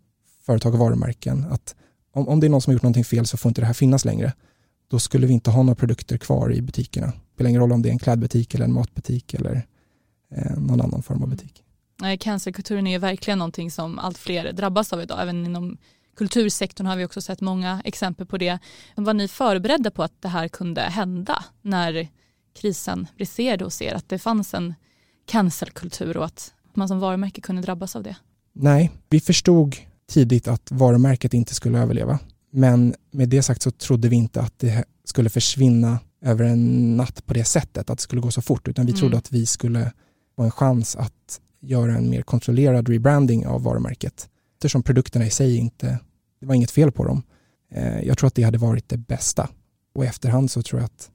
företag 0.46 0.74
och 0.74 0.78
varumärken 0.78 1.44
att 1.50 1.74
om, 2.12 2.28
om 2.28 2.40
det 2.40 2.46
är 2.46 2.48
någon 2.48 2.62
som 2.62 2.70
har 2.70 2.74
gjort 2.74 2.82
någonting 2.82 3.04
fel 3.04 3.26
så 3.26 3.36
får 3.36 3.48
inte 3.48 3.60
det 3.60 3.66
här 3.66 3.74
finnas 3.74 4.04
längre, 4.04 4.32
då 4.88 4.98
skulle 4.98 5.26
vi 5.26 5.32
inte 5.32 5.50
ha 5.50 5.62
några 5.62 5.74
produkter 5.74 6.18
kvar 6.18 6.52
i 6.52 6.62
butikerna. 6.62 7.06
Det 7.06 7.34
spelar 7.34 7.48
ingen 7.48 7.60
roll 7.60 7.72
om 7.72 7.82
det 7.82 7.88
är 7.88 7.90
en 7.90 7.98
klädbutik 7.98 8.54
eller 8.54 8.64
en 8.64 8.72
matbutik 8.72 9.34
eller 9.34 9.66
eh, 10.34 10.58
någon 10.58 10.80
annan 10.80 11.02
form 11.02 11.22
av 11.22 11.28
butik. 11.28 11.62
Cancerkulturen 12.20 12.86
är 12.86 12.90
ju 12.90 12.98
verkligen 12.98 13.38
någonting 13.38 13.70
som 13.70 13.98
allt 13.98 14.18
fler 14.18 14.52
drabbas 14.52 14.92
av 14.92 15.02
idag. 15.02 15.22
Även 15.22 15.46
inom 15.46 15.78
kultursektorn 16.16 16.86
har 16.86 16.96
vi 16.96 17.04
också 17.04 17.20
sett 17.20 17.40
många 17.40 17.82
exempel 17.84 18.26
på 18.26 18.38
det. 18.38 18.58
Var 18.94 19.14
ni 19.14 19.28
förberedda 19.28 19.90
på 19.90 20.02
att 20.02 20.22
det 20.22 20.28
här 20.28 20.48
kunde 20.48 20.80
hända 20.80 21.44
när 21.62 22.08
krisen 22.60 23.06
briserade 23.16 23.64
hos 23.64 23.82
er? 23.82 23.94
Att 23.94 24.08
det 24.08 24.18
fanns 24.18 24.54
en 24.54 24.74
cancelkultur 25.26 26.16
och 26.16 26.24
att 26.24 26.54
man 26.78 26.88
som 26.88 27.00
varumärke 27.00 27.40
kunde 27.40 27.62
drabbas 27.62 27.96
av 27.96 28.02
det? 28.02 28.16
Nej, 28.52 28.90
vi 29.10 29.20
förstod 29.20 29.76
tidigt 30.08 30.48
att 30.48 30.70
varumärket 30.70 31.34
inte 31.34 31.54
skulle 31.54 31.78
överleva. 31.78 32.18
Men 32.50 32.94
med 33.10 33.28
det 33.28 33.42
sagt 33.42 33.62
så 33.62 33.70
trodde 33.70 34.08
vi 34.08 34.16
inte 34.16 34.40
att 34.40 34.58
det 34.58 34.84
skulle 35.04 35.30
försvinna 35.30 35.98
över 36.22 36.44
en 36.44 36.96
natt 36.96 37.26
på 37.26 37.34
det 37.34 37.44
sättet, 37.44 37.90
att 37.90 37.98
det 37.98 38.02
skulle 38.02 38.22
gå 38.22 38.30
så 38.30 38.42
fort, 38.42 38.68
utan 38.68 38.86
vi 38.86 38.92
mm. 38.92 39.00
trodde 39.00 39.18
att 39.18 39.32
vi 39.32 39.46
skulle 39.46 39.92
få 40.36 40.42
en 40.42 40.50
chans 40.50 40.96
att 40.96 41.40
göra 41.60 41.96
en 41.96 42.10
mer 42.10 42.22
kontrollerad 42.22 42.88
rebranding 42.88 43.46
av 43.46 43.62
varumärket. 43.62 44.28
Eftersom 44.54 44.82
produkterna 44.82 45.26
i 45.26 45.30
sig 45.30 45.56
inte, 45.56 45.98
det 46.40 46.46
var 46.46 46.54
inget 46.54 46.70
fel 46.70 46.92
på 46.92 47.04
dem. 47.04 47.22
Eh, 47.70 48.00
jag 48.00 48.18
tror 48.18 48.26
att 48.26 48.34
det 48.34 48.42
hade 48.42 48.58
varit 48.58 48.88
det 48.88 48.96
bästa. 48.96 49.48
Och 49.94 50.04
i 50.04 50.06
efterhand 50.06 50.50
så 50.50 50.62
tror 50.62 50.80
jag 50.80 50.86
att 50.86 51.10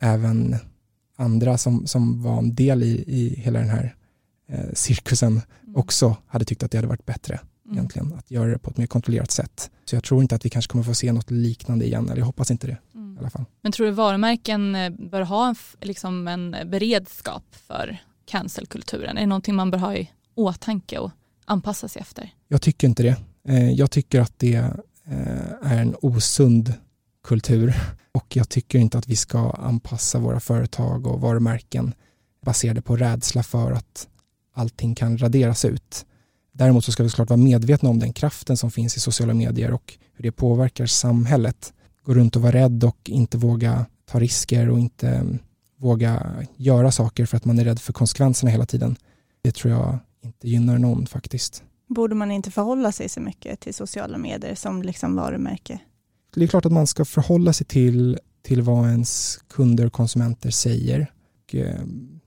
även 0.00 0.56
andra 1.16 1.58
som, 1.58 1.86
som 1.86 2.22
var 2.22 2.38
en 2.38 2.54
del 2.54 2.82
i, 2.82 3.04
i 3.06 3.40
hela 3.40 3.58
den 3.58 3.68
här 3.68 3.96
cirkusen 4.72 5.32
mm. 5.62 5.76
också 5.76 6.16
hade 6.26 6.44
tyckt 6.44 6.62
att 6.62 6.70
det 6.70 6.78
hade 6.78 6.88
varit 6.88 7.06
bättre 7.06 7.40
mm. 7.64 7.76
egentligen, 7.78 8.12
att 8.18 8.30
göra 8.30 8.50
det 8.50 8.58
på 8.58 8.70
ett 8.70 8.76
mer 8.76 8.86
kontrollerat 8.86 9.30
sätt. 9.30 9.70
Så 9.84 9.96
jag 9.96 10.04
tror 10.04 10.22
inte 10.22 10.34
att 10.34 10.44
vi 10.44 10.50
kanske 10.50 10.72
kommer 10.72 10.84
få 10.84 10.94
se 10.94 11.12
något 11.12 11.30
liknande 11.30 11.84
igen, 11.84 12.08
eller 12.08 12.18
jag 12.18 12.26
hoppas 12.26 12.50
inte 12.50 12.66
det 12.66 12.76
mm. 12.94 13.16
i 13.16 13.18
alla 13.18 13.30
fall. 13.30 13.44
Men 13.62 13.72
tror 13.72 13.86
du 13.86 13.92
varumärken 13.92 14.74
eh, 14.74 14.90
bör 14.90 15.20
ha 15.20 15.48
en, 15.48 15.54
liksom 15.80 16.28
en 16.28 16.56
beredskap 16.64 17.44
för 17.50 17.98
cancelkulturen? 18.24 19.16
Är 19.16 19.20
det 19.20 19.26
någonting 19.26 19.54
man 19.54 19.70
bör 19.70 19.78
ha 19.78 19.94
i 19.94 20.10
åtanke 20.34 20.98
och 20.98 21.10
anpassa 21.44 21.88
sig 21.88 22.02
efter? 22.02 22.30
Jag 22.48 22.62
tycker 22.62 22.88
inte 22.88 23.02
det. 23.02 23.16
Eh, 23.48 23.70
jag 23.70 23.90
tycker 23.90 24.20
att 24.20 24.38
det 24.38 24.54
eh, 24.54 25.72
är 25.72 25.82
en 25.82 25.96
osund 26.02 26.72
kultur 27.24 27.74
och 28.12 28.36
jag 28.36 28.48
tycker 28.48 28.78
inte 28.78 28.98
att 28.98 29.08
vi 29.08 29.16
ska 29.16 29.50
anpassa 29.50 30.18
våra 30.18 30.40
företag 30.40 31.06
och 31.06 31.20
varumärken 31.20 31.94
baserade 32.44 32.82
på 32.82 32.96
rädsla 32.96 33.42
för 33.42 33.72
att 33.72 34.08
allting 34.54 34.94
kan 34.94 35.18
raderas 35.18 35.64
ut. 35.64 36.06
Däremot 36.52 36.84
så 36.84 36.92
ska 36.92 37.02
vi 37.02 37.08
såklart 37.08 37.30
vara 37.30 37.40
medvetna 37.40 37.88
om 37.88 37.98
den 37.98 38.12
kraften 38.12 38.56
som 38.56 38.70
finns 38.70 38.96
i 38.96 39.00
sociala 39.00 39.34
medier 39.34 39.72
och 39.72 39.98
hur 40.12 40.22
det 40.22 40.32
påverkar 40.32 40.86
samhället. 40.86 41.72
Gå 42.02 42.14
runt 42.14 42.36
och 42.36 42.42
vara 42.42 42.52
rädd 42.52 42.84
och 42.84 43.10
inte 43.10 43.38
våga 43.38 43.86
ta 44.06 44.20
risker 44.20 44.70
och 44.70 44.78
inte 44.78 45.08
mm, 45.08 45.38
våga 45.76 46.32
göra 46.56 46.92
saker 46.92 47.26
för 47.26 47.36
att 47.36 47.44
man 47.44 47.58
är 47.58 47.64
rädd 47.64 47.80
för 47.80 47.92
konsekvenserna 47.92 48.50
hela 48.50 48.66
tiden. 48.66 48.96
Det 49.42 49.54
tror 49.54 49.72
jag 49.72 49.98
inte 50.20 50.48
gynnar 50.48 50.78
någon 50.78 51.06
faktiskt. 51.06 51.62
Borde 51.88 52.14
man 52.14 52.30
inte 52.30 52.50
förhålla 52.50 52.92
sig 52.92 53.08
så 53.08 53.20
mycket 53.20 53.60
till 53.60 53.74
sociala 53.74 54.18
medier 54.18 54.54
som 54.54 54.82
liksom 54.82 55.16
varumärke? 55.16 55.78
Det 56.34 56.44
är 56.44 56.48
klart 56.48 56.66
att 56.66 56.72
man 56.72 56.86
ska 56.86 57.04
förhålla 57.04 57.52
sig 57.52 57.66
till, 57.66 58.18
till 58.42 58.62
vad 58.62 58.90
ens 58.90 59.38
kunder 59.48 59.86
och 59.86 59.92
konsumenter 59.92 60.50
säger. 60.50 61.10
Och, 61.44 61.54
eh, 61.54 61.80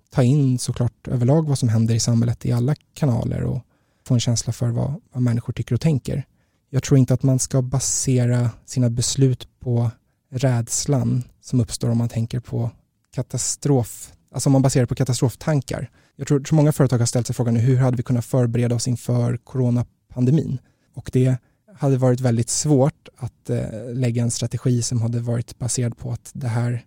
ta 0.10 0.24
in 0.24 0.60
såklart 0.60 1.08
överlag 1.08 1.48
vad 1.48 1.60
som 1.60 1.70
händer 1.70 1.96
i 1.96 2.00
samhället 2.00 2.46
i 2.46 2.52
alla 2.52 2.76
kanaler 2.94 3.44
och 3.44 3.62
få 4.08 4.14
en 4.14 4.20
känsla 4.20 4.54
för 4.54 4.68
vad, 4.68 5.02
vad 5.12 5.24
människor 5.24 5.54
tycker 5.54 5.76
och 5.76 5.82
tänker. 5.82 6.26
Jag 6.70 6.84
tror 6.84 6.98
inte 6.98 7.14
att 7.14 7.24
man 7.24 7.40
ska 7.40 7.62
basera 7.62 8.50
sina 8.66 8.90
beslut 8.90 9.48
på 9.60 9.92
rädslan 10.32 11.24
som 11.42 11.60
uppstår 11.60 11.90
om 11.90 11.98
man 11.98 12.10
tänker 12.10 12.40
på 12.40 12.72
katastrof, 13.14 14.12
alltså 14.34 14.50
om 14.50 14.54
man 14.54 14.62
baserar 14.62 14.86
på 14.86 14.96
katastroftankar. 14.96 15.90
Jag 16.16 16.28
tror, 16.28 16.40
tror 16.40 16.56
många 16.56 16.72
företag 16.72 16.98
har 16.98 17.06
ställt 17.06 17.28
sig 17.28 17.36
frågan 17.36 17.56
hur 17.56 17.78
hade 17.78 17.98
vi 17.98 18.04
kunnat 18.04 18.26
förbereda 18.26 18.76
oss 18.76 18.88
inför 18.88 19.38
coronapandemin? 19.38 20.58
Och 20.94 21.10
det 21.14 21.36
hade 21.76 21.98
varit 21.98 22.20
väldigt 22.20 22.50
svårt 22.50 23.10
att 23.18 23.50
eh, 23.50 23.94
lägga 23.94 24.24
en 24.24 24.32
strategi 24.32 24.82
som 24.82 25.02
hade 25.02 25.20
varit 25.20 25.60
baserad 25.60 25.98
på 25.98 26.12
att 26.12 26.32
det 26.34 26.48
här 26.48 26.86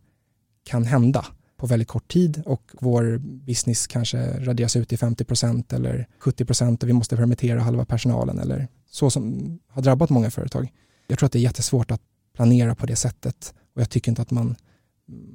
kan 0.64 0.84
hända 0.84 1.26
på 1.60 1.66
väldigt 1.66 1.88
kort 1.88 2.08
tid 2.08 2.42
och 2.46 2.70
vår 2.80 3.18
business 3.18 3.86
kanske 3.86 4.44
raderas 4.44 4.76
ut 4.76 4.92
i 4.92 4.96
50% 4.96 5.74
eller 5.74 6.06
70% 6.20 6.82
och 6.82 6.88
vi 6.88 6.92
måste 6.92 7.16
permittera 7.16 7.60
halva 7.60 7.84
personalen 7.84 8.38
eller 8.38 8.68
så 8.90 9.10
som 9.10 9.58
har 9.68 9.82
drabbat 9.82 10.10
många 10.10 10.30
företag. 10.30 10.72
Jag 11.06 11.18
tror 11.18 11.26
att 11.26 11.32
det 11.32 11.38
är 11.38 11.42
jättesvårt 11.42 11.90
att 11.90 12.00
planera 12.34 12.74
på 12.74 12.86
det 12.86 12.96
sättet 12.96 13.54
och 13.74 13.80
jag 13.80 13.90
tycker 13.90 14.10
inte 14.10 14.22
att 14.22 14.30
man, 14.30 14.56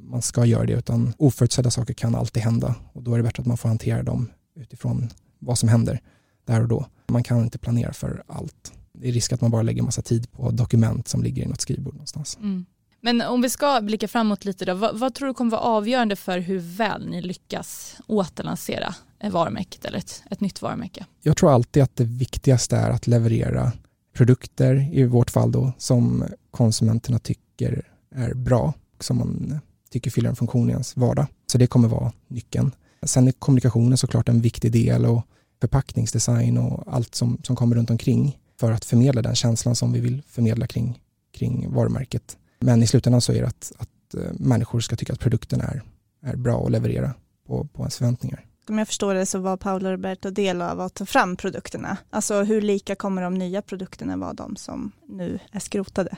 man 0.04 0.22
ska 0.22 0.46
göra 0.46 0.66
det 0.66 0.74
utan 0.74 1.14
oförutsedda 1.18 1.72
saker 1.72 1.94
kan 1.94 2.16
alltid 2.16 2.44
hända 2.44 2.76
och 2.94 3.04
då 3.04 3.14
är 3.14 3.18
det 3.18 3.24
bättre 3.24 3.42
att 3.42 3.48
man 3.48 3.58
får 3.58 3.70
hantera 3.70 4.04
dem 4.04 4.32
utifrån 4.56 5.10
vad 5.40 5.60
som 5.60 5.70
händer 5.70 6.02
där 6.46 6.62
och 6.62 6.68
då. 6.68 6.86
Man 7.08 7.24
kan 7.24 7.44
inte 7.44 7.58
planera 7.58 7.94
för 7.94 8.24
allt. 8.28 8.74
Det 8.94 9.08
är 9.08 9.12
risk 9.12 9.34
att 9.34 9.42
man 9.42 9.52
bara 9.52 9.62
lägger 9.62 9.82
massa 9.82 10.02
tid 10.02 10.32
på 10.32 10.52
dokument 10.52 11.08
som 11.08 11.24
ligger 11.24 11.44
i 11.44 11.48
något 11.48 11.62
skrivbord 11.62 11.94
någonstans. 11.94 12.38
Mm. 12.42 12.66
Men 13.06 13.22
om 13.22 13.42
vi 13.42 13.50
ska 13.50 13.82
blicka 13.82 14.08
framåt 14.08 14.46
lite 14.46 14.66
då, 14.66 14.74
vad, 14.74 15.00
vad, 15.00 15.14
tror 15.14 15.28
du 15.28 15.34
kommer 15.34 15.52
vara 15.52 15.62
avgörande 15.62 16.16
för 16.16 16.40
hur 16.40 16.60
väl 16.60 17.10
ni 17.10 17.22
lyckas 17.22 17.96
återlansera 18.08 18.96
varumärket 19.32 19.86
eller 19.86 19.98
ett, 19.98 20.24
ett 20.32 20.42
nytt 20.42 20.62
varumärke? 20.62 21.06
Jag 21.22 21.38
tror 21.38 21.52
alltid 21.54 21.84
att 21.84 21.96
det 21.96 22.04
viktigaste 22.04 22.78
är 22.78 22.90
att 22.90 23.08
leverera 23.08 23.72
produkter, 24.14 24.90
i 24.92 25.04
vårt 25.04 25.32
fall 25.32 25.52
då, 25.52 25.74
som 25.78 26.26
konsumenterna 26.52 27.20
tycker 27.20 27.86
är 28.16 28.34
bra, 28.34 28.74
som 29.00 29.18
man 29.18 29.60
tycker 29.92 30.12
fyller 30.12 30.30
en 30.30 30.36
funktion 30.36 30.70
i 30.70 30.72
ens 30.72 30.98
vardag. 30.98 31.28
Så 31.48 31.58
det 31.58 31.68
kommer 31.68 31.88
vara 31.88 32.12
nyckeln. 32.28 32.72
Sen 33.04 33.28
är 33.28 33.32
kommunikationen 33.32 33.98
såklart 33.98 34.30
en 34.30 34.42
viktig 34.42 34.72
del 34.72 35.06
och 35.06 35.22
förpackningsdesign 35.62 36.58
och 36.58 36.84
allt 36.94 37.16
som, 37.16 37.38
som 37.44 37.56
kommer 37.56 37.76
runt 37.76 37.90
omkring 37.90 38.38
för 38.60 38.72
att 38.72 38.86
förmedla 38.86 39.22
den 39.22 39.36
känslan 39.36 39.76
som 39.76 39.94
vi 39.94 40.00
vill 40.00 40.22
förmedla 40.28 40.68
kring, 40.68 41.00
kring 41.34 41.74
varumärket. 41.74 42.38
Men 42.60 42.84
i 42.84 42.88
slutändan 42.88 43.22
så 43.22 43.34
är 43.34 43.42
det 43.42 43.48
att, 43.48 43.72
att 43.78 44.14
eh, 44.14 44.32
människor 44.34 44.80
ska 44.80 44.96
tycka 44.96 45.14
att 45.14 45.20
produkten 45.20 45.62
är, 45.62 45.82
är 46.24 46.36
bra 46.36 46.66
att 46.66 46.72
leverera 46.72 47.14
på, 47.48 47.68
på 47.74 47.82
ens 47.82 47.98
förväntningar. 47.98 48.46
Om 48.70 48.78
jag 48.78 48.88
förstår 48.88 49.14
det 49.14 49.26
så 49.26 49.40
var 49.40 49.58
Paolo 49.58 49.90
Roberto 49.90 50.30
del 50.30 50.62
av 50.62 50.82
att 50.82 50.94
ta 50.94 51.06
fram 51.06 51.36
produkterna. 51.36 51.98
Alltså 52.10 52.44
hur 52.44 52.62
lika 52.62 52.96
kommer 52.96 53.22
de 53.22 53.34
nya 53.34 53.62
produkterna 53.62 54.18
vara 54.18 54.34
de 54.34 54.56
som 54.56 54.92
nu 55.08 55.40
är 55.52 55.60
skrotade? 55.60 56.18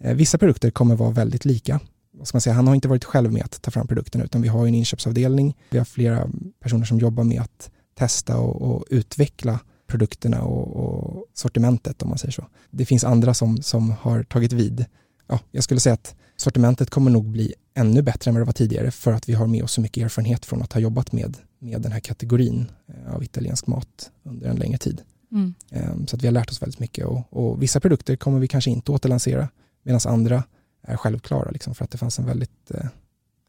Eh, 0.00 0.14
vissa 0.14 0.38
produkter 0.38 0.70
kommer 0.70 0.96
vara 0.96 1.10
väldigt 1.10 1.44
lika. 1.44 1.80
Vad 2.12 2.28
ska 2.28 2.36
man 2.36 2.40
säga? 2.40 2.54
Han 2.54 2.66
har 2.66 2.74
inte 2.74 2.88
varit 2.88 3.04
själv 3.04 3.32
med 3.32 3.44
att 3.44 3.62
ta 3.62 3.70
fram 3.70 3.86
produkterna 3.86 4.24
utan 4.24 4.42
vi 4.42 4.48
har 4.48 4.66
en 4.66 4.74
inköpsavdelning. 4.74 5.56
Vi 5.70 5.78
har 5.78 5.84
flera 5.84 6.28
personer 6.60 6.84
som 6.84 6.98
jobbar 6.98 7.24
med 7.24 7.40
att 7.40 7.70
testa 7.94 8.38
och, 8.38 8.62
och 8.62 8.84
utveckla 8.90 9.60
produkterna 9.86 10.42
och, 10.42 10.76
och, 10.76 11.24
sortimentet 11.34 12.02
om 12.02 12.08
man 12.08 12.18
säger 12.18 12.32
så. 12.32 12.46
Det 12.70 12.86
finns 12.86 13.04
andra 13.04 13.34
som, 13.34 13.62
som 13.62 13.90
har 13.90 14.22
tagit 14.22 14.52
vid 14.52 14.84
ja, 15.26 15.40
jag 15.50 15.64
skulle 15.64 15.80
säga 15.80 15.94
att 15.94 16.14
sortimentet 16.36 16.90
kommer 16.90 17.10
nog 17.10 17.24
bli 17.24 17.54
ännu 17.74 18.02
bättre 18.02 18.28
än 18.28 18.34
vad 18.34 18.40
det 18.40 18.46
var 18.46 18.52
tidigare 18.52 18.90
för 18.90 19.12
att 19.12 19.28
vi 19.28 19.32
har 19.32 19.46
med 19.46 19.64
oss 19.64 19.72
så 19.72 19.80
mycket 19.80 20.04
erfarenhet 20.04 20.46
från 20.46 20.62
att 20.62 20.72
ha 20.72 20.80
jobbat 20.80 21.12
med, 21.12 21.36
med 21.58 21.82
den 21.82 21.92
här 21.92 22.00
kategorin 22.00 22.70
eh, 22.88 23.14
av 23.14 23.22
italiensk 23.22 23.66
mat 23.66 24.10
under 24.22 24.48
en 24.48 24.56
längre 24.56 24.78
tid. 24.78 25.02
Mm. 25.32 25.54
Ehm, 25.70 26.06
så 26.06 26.16
att 26.16 26.22
vi 26.22 26.26
har 26.26 26.32
lärt 26.32 26.50
oss 26.50 26.62
väldigt 26.62 26.80
mycket 26.80 27.06
och, 27.06 27.22
och, 27.30 27.62
vissa 27.62 27.80
produkter 27.80 28.16
kommer 28.16 28.40
vi 28.40 28.48
kanske 28.48 28.70
inte 28.70 28.92
återlansera 28.92 29.48
medan 29.82 30.00
andra 30.06 30.44
är 30.82 30.96
självklara 30.96 31.50
liksom, 31.50 31.74
för 31.74 31.84
att 31.84 31.90
det 31.90 31.98
fanns 31.98 32.18
en 32.18 32.26
väldigt, 32.26 32.70
eh, 32.70 32.86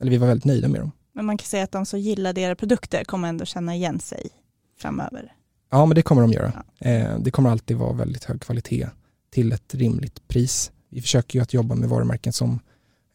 eller 0.02 0.12
vi 0.12 0.18
var 0.18 0.28
väldigt 0.28 0.46
nöjda 0.46 0.68
med 0.68 0.82
dem. 0.82 0.92
Men 1.14 1.26
man 1.26 1.38
kan 1.38 1.46
säga 1.46 1.64
att 1.64 1.72
de 1.72 1.86
som 1.86 2.00
gillar 2.00 2.40
era 2.40 2.56
produkter 2.56 3.04
kommer 3.04 3.28
ändå 3.28 3.46
känna 3.46 3.76
igen 3.76 4.00
sig 4.00 4.30
framöver? 4.80 5.34
Ja, 5.72 5.86
men 5.86 5.96
det 5.96 6.02
kommer 6.02 6.22
de 6.22 6.32
göra. 6.32 6.64
Ja. 6.80 6.90
Ehm, 6.90 7.24
det 7.24 7.32
kommer 7.32 7.50
alltid 7.50 7.78
vara 7.78 7.94
väldigt 7.94 8.24
hög 8.24 8.42
kvalitet 8.42 8.88
till 9.30 9.52
ett 9.52 9.76
rimligt 9.76 10.28
pris 10.28 10.72
vi 10.90 11.02
försöker 11.02 11.40
ju 11.40 11.44
att 11.44 11.54
jobba 11.54 11.76
med 11.76 11.90
varumärken 11.90 12.34
som 12.34 12.60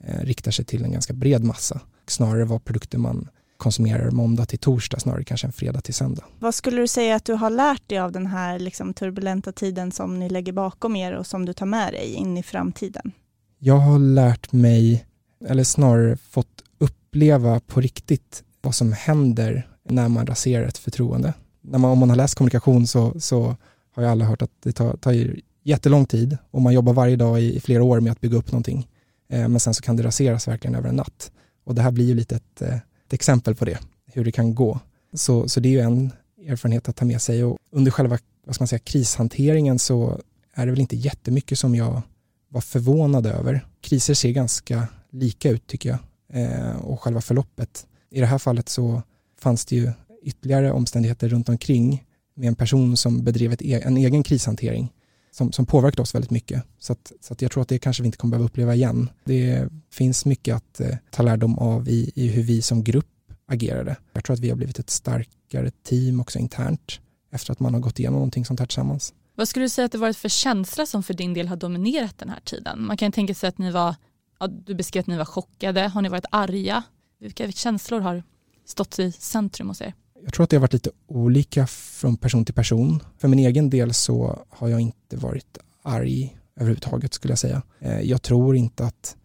eh, 0.05 0.21
riktar 0.21 0.51
sig 0.51 0.65
till 0.65 0.85
en 0.85 0.93
ganska 0.93 1.13
bred 1.13 1.45
massa. 1.45 1.81
Snarare 2.07 2.45
vad 2.45 2.65
produkter 2.65 2.99
man 2.99 3.29
konsumerar 3.57 4.11
måndag 4.11 4.47
till 4.47 4.59
torsdag 4.59 4.99
snarare 4.99 5.25
kanske 5.25 5.47
en 5.47 5.53
fredag 5.53 5.81
till 5.81 5.95
söndag. 5.95 6.25
Vad 6.39 6.55
skulle 6.55 6.81
du 6.81 6.89
säga 6.89 7.15
att 7.15 7.25
du 7.25 7.33
har 7.33 7.51
lärt 7.51 7.89
dig 7.89 7.99
av 7.99 8.13
den 8.13 8.27
här 8.27 8.59
liksom, 8.59 8.95
turbulenta 8.95 9.53
tiden 9.53 9.93
som 9.93 10.19
ni 10.19 10.29
lägger 10.29 10.53
bakom 10.53 10.97
er 10.97 11.13
och 11.13 11.27
som 11.27 11.47
du 11.47 11.53
tar 11.53 11.67
med 11.67 11.93
dig 11.93 12.13
in 12.13 12.39
i 12.39 12.43
framtiden? 12.43 13.13
Jag 13.59 13.79
har 13.79 13.99
lärt 13.99 14.53
mig, 14.53 15.05
eller 15.49 15.65
snarare 15.65 16.17
fått 16.17 16.63
uppleva 16.79 17.61
på 17.61 17.81
riktigt 17.81 18.45
vad 18.61 18.75
som 18.75 18.93
händer 18.93 19.69
när 19.89 20.09
man 20.09 20.27
raserar 20.27 20.65
ett 20.65 20.79
förtroende. 20.79 21.35
När 21.61 21.79
man, 21.79 21.91
om 21.91 21.99
man 21.99 22.09
har 22.09 22.17
läst 22.17 22.35
kommunikation 22.35 22.87
så, 22.87 23.21
så 23.21 23.57
har 23.95 24.03
jag 24.03 24.13
alla 24.13 24.25
hört 24.25 24.43
att 24.43 24.51
det 24.63 24.73
tar, 24.73 24.97
tar 24.97 25.13
jättelång 25.63 26.07
tid 26.07 26.39
och 26.51 26.63
man 26.63 26.75
jobbar 26.75 26.93
varje 26.93 27.17
dag 27.17 27.43
i, 27.43 27.61
flera 27.61 27.83
år 27.83 28.01
med 28.01 28.13
att 28.13 28.21
bygga 28.21 28.37
upp 28.37 28.53
någonting. 28.53 28.89
Eh, 29.29 29.49
men 29.49 29.61
sen 29.61 29.75
så 29.75 29.83
kan 29.83 29.97
det 29.97 30.03
raseras 30.03 30.49
verkligen 30.49 30.75
över 30.75 30.89
en 30.89 30.97
natt. 30.97 31.33
Och 31.65 31.75
det 31.75 31.83
här 31.83 31.91
blir 31.91 32.07
ju 32.07 32.15
lite 32.15 32.37
ett, 32.37 32.63
eh, 32.63 32.77
ett 32.77 33.13
exempel 33.13 33.55
på 33.55 33.65
det, 33.65 33.79
hur 34.07 34.25
det 34.25 34.33
kan 34.33 34.55
gå. 34.55 34.81
Så, 35.15 35.49
så 35.49 35.61
det 35.61 35.69
är 35.69 35.71
ju 35.71 35.81
en 35.81 36.13
erfarenhet 36.47 36.89
att 36.89 36.97
ta 36.97 37.05
med 37.05 37.23
sig 37.23 37.45
och 37.45 37.59
under 37.73 37.91
själva 37.91 38.19
vad 38.47 38.55
ska 38.55 38.63
man 38.63 38.69
säga, 38.69 38.79
krishanteringen 38.79 39.79
så 39.79 40.21
är 40.55 40.67
det 40.67 40.73
väl 40.73 40.81
inte 40.81 40.97
jättemycket 40.97 41.59
som 41.59 41.75
jag 41.75 42.03
var 42.49 42.61
förvånad 42.61 43.27
över. 43.27 43.67
Kriser 43.81 44.15
ser 44.15 44.31
ganska 44.31 44.89
lika 45.11 45.51
ut 45.51 45.67
tycker 45.67 45.89
jag 45.89 45.99
eh, 46.43 46.77
och 46.77 47.01
själva 47.01 47.21
förloppet. 47.21 47.87
I 48.11 48.21
det 48.21 48.27
här 48.27 48.39
fallet 48.39 48.69
så 48.69 49.03
fanns 49.39 49.65
det 49.65 49.77
ju 49.77 49.93
ytterligare 50.23 50.73
omständigheter 50.73 51.29
runt 51.29 51.49
omkring 51.49 52.05
med 52.35 52.49
en 52.49 52.55
person 52.55 52.97
som 52.97 53.25
bedrev 53.25 53.53
ett, 53.53 53.63
e-, 53.63 53.83
en 53.85 53.97
egen 53.97 54.23
krishantering 54.23 54.93
som, 55.33 55.53
som 55.53 55.67
påverkade 55.67 56.03
oss 56.03 56.15
väldigt 56.15 56.31
mycket. 56.31 56.65
Så, 56.79 56.93
att, 56.93 57.13
så 57.21 57.33
att 57.33 57.43
jag 57.43 57.51
tror 57.51 57.63
att 57.63 57.69
det 57.69 57.79
kanske 57.79 58.03
vi 58.03 58.07
inte 58.07 58.19
kommer 58.19 58.31
behöva 58.31 58.47
uppleva 58.47 58.75
igen. 58.75 59.11
Det 59.25 59.69
finns 59.91 60.25
mycket 60.25 60.57
att 60.57 60.81
eh, 60.81 60.97
ta 61.11 61.23
lärdom 61.23 61.59
av 61.59 61.89
i, 61.89 62.13
i 62.15 62.29
hur 62.29 62.43
vi 62.43 62.63
som 62.63 62.85
grupp 62.85 63.07
agerade. 63.47 63.97
Jag 64.13 64.25
tror 64.25 64.35
att 64.35 64.41
vi 64.41 64.49
har 64.49 64.57
blivit 64.57 64.79
ett 64.79 64.91
starkare 64.91 65.71
team 65.71 66.21
också 66.21 66.39
internt 66.39 67.01
efter 67.31 67.53
att 67.53 67.61
man 67.61 67.75
har 67.75 67.81
gått 67.81 67.99
igenom 67.99 68.15
någonting 68.15 68.45
sånt 68.45 68.61
här 68.61 68.67
tillsammans. 68.67 69.15
Vad 69.35 69.49
skulle 69.49 69.65
du 69.65 69.69
säga 69.69 69.85
att 69.85 69.93
det 69.93 69.99
varit 69.99 70.17
för 70.17 70.29
känsla 70.29 70.87
som 70.87 71.03
för 71.03 71.15
din 71.15 71.35
del 71.35 71.49
har 71.49 71.57
dominerat 71.57 72.19
den 72.19 72.29
här 72.29 72.41
tiden? 72.41 72.87
Man 72.87 72.97
kan 72.97 73.13
tänka 73.13 73.35
sig 73.35 73.49
att 73.49 73.59
ni 73.59 73.71
var, 73.71 73.95
ja, 74.41 74.47
du 74.47 74.75
beskrev 74.75 75.01
att 75.01 75.07
ni 75.07 75.17
var 75.17 75.25
chockade, 75.25 75.81
har 75.81 76.03
ni 76.03 76.09
varit 76.09 76.25
arga? 76.31 76.83
Vilka 77.21 77.53
känslor 77.53 78.01
har 78.01 78.23
stått 78.65 78.99
i 78.99 79.13
centrum 79.13 79.69
hos 79.69 79.81
er? 79.81 79.95
Jag 80.25 80.33
tror 80.33 80.45
att 80.45 80.51
det 80.51 80.57
har 80.57 80.61
varit 80.61 80.73
lite 80.73 80.91
olika 81.07 81.67
från 81.67 82.17
person 82.17 82.45
till 82.45 82.55
person. 82.55 83.03
För 83.19 83.29
min 83.29 83.39
egen 83.39 83.71
del 83.71 83.95
så 83.95 84.47
har 84.49 84.69
jag 84.69 84.81
inte 84.81 85.17
varit 85.17 85.59
arg 85.83 86.37
överhuvudtaget 86.57 87.15
skulle 87.15 87.33
jag 87.33 87.39
säga. 87.39 87.63
Eh, 87.79 88.01
jag 88.01 88.23
tror 88.23 88.57
inte 88.57 88.85
att 88.85 89.17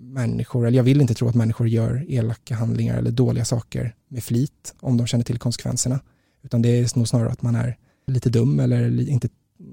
människor, 0.00 0.66
eller 0.66 0.76
jag 0.76 0.84
vill 0.84 1.00
inte 1.00 1.14
tro 1.14 1.28
att 1.28 1.34
människor 1.34 1.68
gör 1.68 2.04
elaka 2.08 2.54
handlingar 2.54 2.98
eller 2.98 3.10
dåliga 3.10 3.44
saker 3.44 3.94
med 4.08 4.24
flit 4.24 4.74
om 4.80 4.96
de 4.96 5.06
känner 5.06 5.24
till 5.24 5.38
konsekvenserna. 5.38 6.00
Utan 6.42 6.62
det 6.62 6.68
är 6.68 6.98
nog 6.98 7.08
snarare 7.08 7.30
att 7.30 7.42
man 7.42 7.54
är 7.54 7.76
lite 8.06 8.30
dum 8.30 8.60
eller 8.60 9.08
inte 9.08 9.28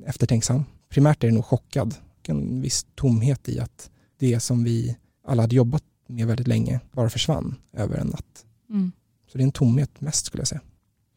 eftertänksam. 0.05 0.63
Primärt 0.89 1.23
är 1.23 1.27
det 1.27 1.33
nog 1.33 1.45
chockad, 1.45 1.95
en 2.27 2.61
viss 2.61 2.85
tomhet 2.95 3.49
i 3.49 3.59
att 3.59 3.89
det 4.19 4.39
som 4.39 4.63
vi 4.63 4.97
alla 5.27 5.43
hade 5.43 5.55
jobbat 5.55 5.83
med 6.07 6.27
väldigt 6.27 6.47
länge 6.47 6.79
bara 6.91 7.09
försvann 7.09 7.55
över 7.73 7.97
en 7.97 8.07
natt. 8.07 8.45
Mm. 8.69 8.91
Så 9.27 9.37
det 9.37 9.41
är 9.41 9.45
en 9.45 9.51
tomhet 9.51 10.01
mest 10.01 10.25
skulle 10.25 10.41
jag 10.41 10.47
säga. 10.47 10.61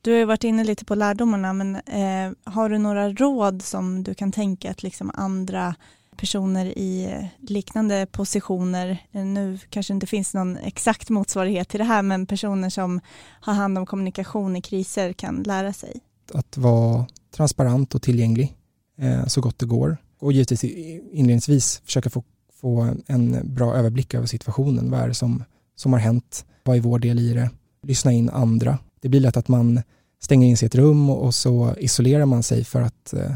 Du 0.01 0.11
har 0.11 0.18
ju 0.18 0.25
varit 0.25 0.44
inne 0.44 0.64
lite 0.64 0.85
på 0.85 0.94
lärdomarna 0.94 1.53
men 1.53 1.77
eh, 1.77 2.33
har 2.44 2.68
du 2.68 2.79
några 2.79 3.11
råd 3.11 3.62
som 3.62 4.05
du 4.05 4.14
kan 4.14 4.33
tänka 4.33 4.71
att 4.71 4.83
liksom 4.83 5.11
andra 5.14 5.75
personer 6.18 6.66
i 6.79 7.29
liknande 7.38 8.07
positioner, 8.11 9.07
nu 9.12 9.59
kanske 9.71 9.94
inte 9.94 10.07
finns 10.07 10.35
någon 10.35 10.57
exakt 10.57 11.11
motsvarighet 11.11 11.68
till 11.68 11.79
det 11.79 11.85
här, 11.85 12.03
men 12.03 12.27
personer 12.27 12.71
som 12.71 13.01
har 13.40 13.55
hand 13.55 13.79
om 13.79 13.87
kommunikation 13.87 14.57
i 14.57 14.62
kriser 14.62 15.12
kan 15.12 15.42
lära 15.42 15.73
sig? 15.73 16.01
Att 16.35 16.57
vara 16.57 17.07
transparent 17.37 17.94
och 17.94 18.03
tillgänglig 18.03 18.57
eh, 18.99 19.27
så 19.27 19.40
gott 19.40 19.59
det 19.59 19.66
går 19.66 19.97
och 20.18 20.33
givetvis 20.33 20.64
inledningsvis 20.64 21.83
försöka 21.85 22.11
få, 22.11 22.23
få 22.61 22.94
en 23.07 23.55
bra 23.55 23.75
överblick 23.75 24.14
över 24.14 24.27
situationen. 24.27 24.90
Vad 24.90 25.01
är 25.01 25.09
det 25.09 25.14
som, 25.14 25.44
som 25.77 25.92
har 25.92 26.01
hänt? 26.01 26.44
Vad 26.64 26.77
är 26.77 26.81
vår 26.81 26.99
del 26.99 27.18
i 27.18 27.33
det? 27.33 27.51
Lyssna 27.83 28.12
in 28.12 28.31
andra. 28.31 28.79
Det 29.01 29.09
blir 29.09 29.21
lätt 29.21 29.37
att 29.37 29.49
man 29.49 29.83
stänger 30.21 30.47
in 30.47 30.57
sig 30.57 30.67
i 30.67 30.69
ett 30.69 30.75
rum 30.75 31.11
och, 31.11 31.25
och 31.25 31.35
så 31.35 31.75
isolerar 31.79 32.27
man 32.27 32.43
sig 32.43 32.64
för 32.64 32.81
att 32.81 33.12
eh, 33.12 33.33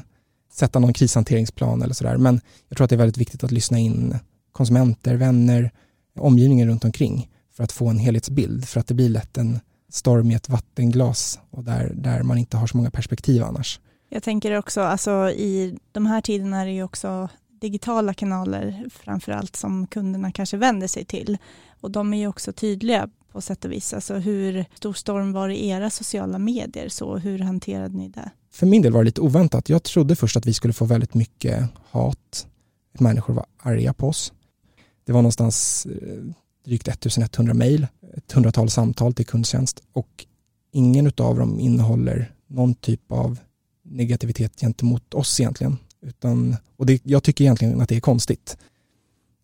sätta 0.52 0.78
någon 0.78 0.92
krishanteringsplan 0.92 1.83
eller 1.83 1.94
sådär. 1.94 2.16
Men 2.16 2.40
jag 2.68 2.76
tror 2.76 2.85
att 2.85 2.90
det 2.90 2.96
är 2.96 2.98
väldigt 2.98 3.18
viktigt 3.18 3.44
att 3.44 3.52
lyssna 3.52 3.78
in 3.78 4.16
konsumenter, 4.52 5.14
vänner, 5.14 5.70
omgivningen 6.18 6.68
runt 6.68 6.85
omkring 6.85 7.28
för 7.57 7.64
att 7.64 7.72
få 7.72 7.88
en 7.88 7.98
helhetsbild. 7.98 8.68
För 8.68 8.81
att 8.81 8.87
det 8.87 8.94
blir 8.94 9.09
lätt 9.09 9.38
en 9.38 9.61
storm 9.92 10.31
i 10.31 10.35
ett 10.35 10.48
vattenglas 10.48 11.40
och 11.50 11.64
där, 11.64 11.92
där 11.94 12.22
man 12.22 12.38
inte 12.38 12.57
har 12.57 12.66
så 12.66 12.76
många 12.76 12.90
perspektiv 12.90 13.42
annars. 13.42 13.81
Jag 14.09 14.22
tänker 14.22 14.59
också, 14.59 14.81
alltså 14.81 15.31
i 15.31 15.78
de 15.92 16.07
här 16.07 16.20
tiderna 16.20 16.61
är 16.61 16.66
det 16.66 16.72
ju 16.72 16.83
också 16.83 17.28
digitala 17.61 18.14
kanaler 18.14 18.85
framför 18.90 19.33
allt 19.33 19.57
som 19.57 19.87
kunderna 19.87 20.33
kanske 20.33 20.57
vänder 20.57 20.87
sig 20.87 21.05
till. 21.05 21.38
Och 21.81 21.90
de 21.90 22.14
är 22.14 22.18
ju 22.18 22.26
också 22.26 22.52
tydliga 22.52 23.09
på 23.32 23.40
sätt 23.40 23.64
och 23.64 23.72
vis. 23.72 23.94
Alltså 23.94 24.14
hur 24.14 24.64
stor 24.74 24.92
storm 24.92 25.32
var 25.32 25.48
det 25.48 25.56
i 25.56 25.68
era 25.68 25.90
sociala 25.90 26.38
medier? 26.38 26.88
Så 26.88 27.16
hur 27.16 27.38
hanterade 27.38 27.96
ni 27.96 28.08
det? 28.08 28.30
För 28.52 28.66
min 28.66 28.82
del 28.82 28.92
var 28.92 29.00
det 29.00 29.04
lite 29.04 29.20
oväntat. 29.20 29.68
Jag 29.68 29.82
trodde 29.82 30.16
först 30.16 30.36
att 30.36 30.46
vi 30.46 30.54
skulle 30.54 30.72
få 30.72 30.84
väldigt 30.84 31.14
mycket 31.14 31.68
hat. 31.90 32.46
Människor 32.98 33.34
var 33.34 33.46
arga 33.58 33.92
på 33.92 34.08
oss. 34.08 34.32
Det 35.04 35.12
var 35.12 35.22
någonstans 35.22 35.86
eh, 35.86 36.24
drygt 36.64 36.88
1100 36.88 37.54
mejl, 37.54 37.86
ett 38.16 38.32
hundratal 38.32 38.70
samtal 38.70 39.14
till 39.14 39.26
kundtjänst 39.26 39.82
och 39.92 40.26
ingen 40.72 41.06
av 41.06 41.38
dem 41.38 41.60
innehåller 41.60 42.32
någon 42.46 42.74
typ 42.74 43.12
av 43.12 43.38
negativitet 43.82 44.60
gentemot 44.60 45.14
oss 45.14 45.40
egentligen. 45.40 45.78
Utan, 46.02 46.56
och 46.76 46.86
det, 46.86 47.00
jag 47.04 47.22
tycker 47.22 47.44
egentligen 47.44 47.80
att 47.80 47.88
det 47.88 47.96
är 47.96 48.00
konstigt. 48.00 48.56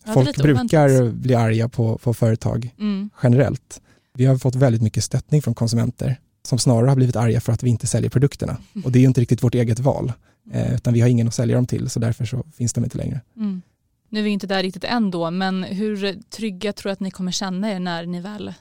Ja, 0.07 0.13
Folk 0.13 0.37
brukar 0.37 0.89
oväntat. 0.89 1.15
bli 1.15 1.35
arga 1.35 1.69
på, 1.69 1.99
på 1.99 2.15
företag 2.15 2.75
mm. 2.79 3.11
generellt. 3.23 3.81
Vi 4.15 4.25
har 4.25 4.39
fått 4.39 4.55
väldigt 4.55 4.83
mycket 4.83 5.05
stöttning 5.05 5.43
från 5.43 5.55
konsumenter 5.55 6.21
som 6.43 6.59
snarare 6.59 6.89
har 6.89 6.97
blivit 6.97 7.17
arga 7.17 7.41
för 7.41 7.53
att 7.53 7.63
vi 7.63 7.71
inte 7.71 7.87
säljer 7.87 8.11
produkterna. 8.11 8.57
Mm. 8.75 8.85
Och 8.85 8.93
det 8.93 8.99
är 8.99 9.05
inte 9.05 9.21
riktigt 9.21 9.43
vårt 9.43 9.55
eget 9.55 9.79
val, 9.79 10.13
eh, 10.53 10.75
utan 10.75 10.95
vi 10.95 11.01
har 11.01 11.09
ingen 11.09 11.29
att 11.29 11.35
sälja 11.35 11.57
dem 11.57 11.67
till, 11.67 11.91
så 11.91 12.01
därför 12.01 12.25
så 12.25 12.45
finns 12.57 12.73
de 12.73 12.85
inte 12.85 12.99
längre. 12.99 13.21
Mm. 13.37 13.63
Nu 14.09 14.21
är 14.21 14.25
vi 14.25 14.31
inte 14.31 14.47
där 14.47 14.63
riktigt 14.63 14.85
än 14.85 15.11
då, 15.11 15.31
men 15.31 15.63
hur 15.63 16.21
trygga 16.31 16.73
tror 16.73 16.91
du 16.91 16.93
att 16.93 17.01
ni 17.01 17.11
kommer 17.11 17.33
känna 17.33 17.73
er 17.73 17.81
när 17.81 18.07
ni 18.07 18.21
väl 18.21 18.55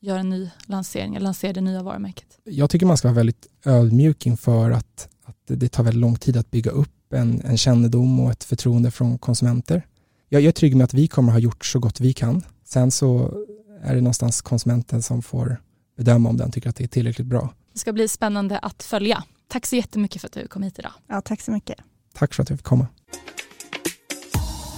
gör 0.00 0.18
en 0.18 0.28
ny 0.28 0.50
lansering, 0.66 1.14
eller 1.14 1.24
lanserar 1.24 1.52
det 1.52 1.60
nya 1.60 1.82
varumärket? 1.82 2.38
Jag 2.44 2.70
tycker 2.70 2.86
man 2.86 2.96
ska 2.96 3.08
vara 3.08 3.16
väldigt 3.16 3.46
ödmjuk 3.64 4.26
inför 4.26 4.70
att, 4.70 5.08
att 5.24 5.36
det 5.46 5.68
tar 5.68 5.82
väldigt 5.82 6.00
lång 6.00 6.16
tid 6.16 6.36
att 6.36 6.50
bygga 6.50 6.70
upp 6.70 7.12
en, 7.12 7.42
en 7.44 7.58
kännedom 7.58 8.20
och 8.20 8.30
ett 8.30 8.44
förtroende 8.44 8.90
från 8.90 9.18
konsumenter. 9.18 9.86
Jag, 10.32 10.42
jag 10.42 10.48
är 10.48 10.52
trygg 10.52 10.76
med 10.76 10.84
att 10.84 10.94
vi 10.94 11.08
kommer 11.08 11.32
ha 11.32 11.38
gjort 11.38 11.64
så 11.64 11.78
gott 11.78 12.00
vi 12.00 12.12
kan. 12.12 12.42
Sen 12.64 12.90
så 12.90 13.34
är 13.82 13.94
det 13.94 14.00
någonstans 14.00 14.42
konsumenten 14.42 15.02
som 15.02 15.22
får 15.22 15.56
bedöma 15.96 16.28
om 16.28 16.36
den 16.36 16.52
tycker 16.52 16.68
att 16.68 16.76
det 16.76 16.84
är 16.84 16.88
tillräckligt 16.88 17.26
bra. 17.26 17.54
Det 17.72 17.78
ska 17.78 17.92
bli 17.92 18.08
spännande 18.08 18.58
att 18.58 18.82
följa. 18.82 19.24
Tack 19.48 19.66
så 19.66 19.76
jättemycket 19.76 20.20
för 20.20 20.28
att 20.28 20.32
du 20.32 20.46
kom 20.46 20.62
hit 20.62 20.78
idag. 20.78 20.92
Ja, 21.06 21.20
tack 21.20 21.40
så 21.40 21.50
mycket. 21.50 21.78
Tack 22.14 22.34
för 22.34 22.42
att 22.42 22.50
jag 22.50 22.58
fick 22.58 22.66
komma. 22.66 22.86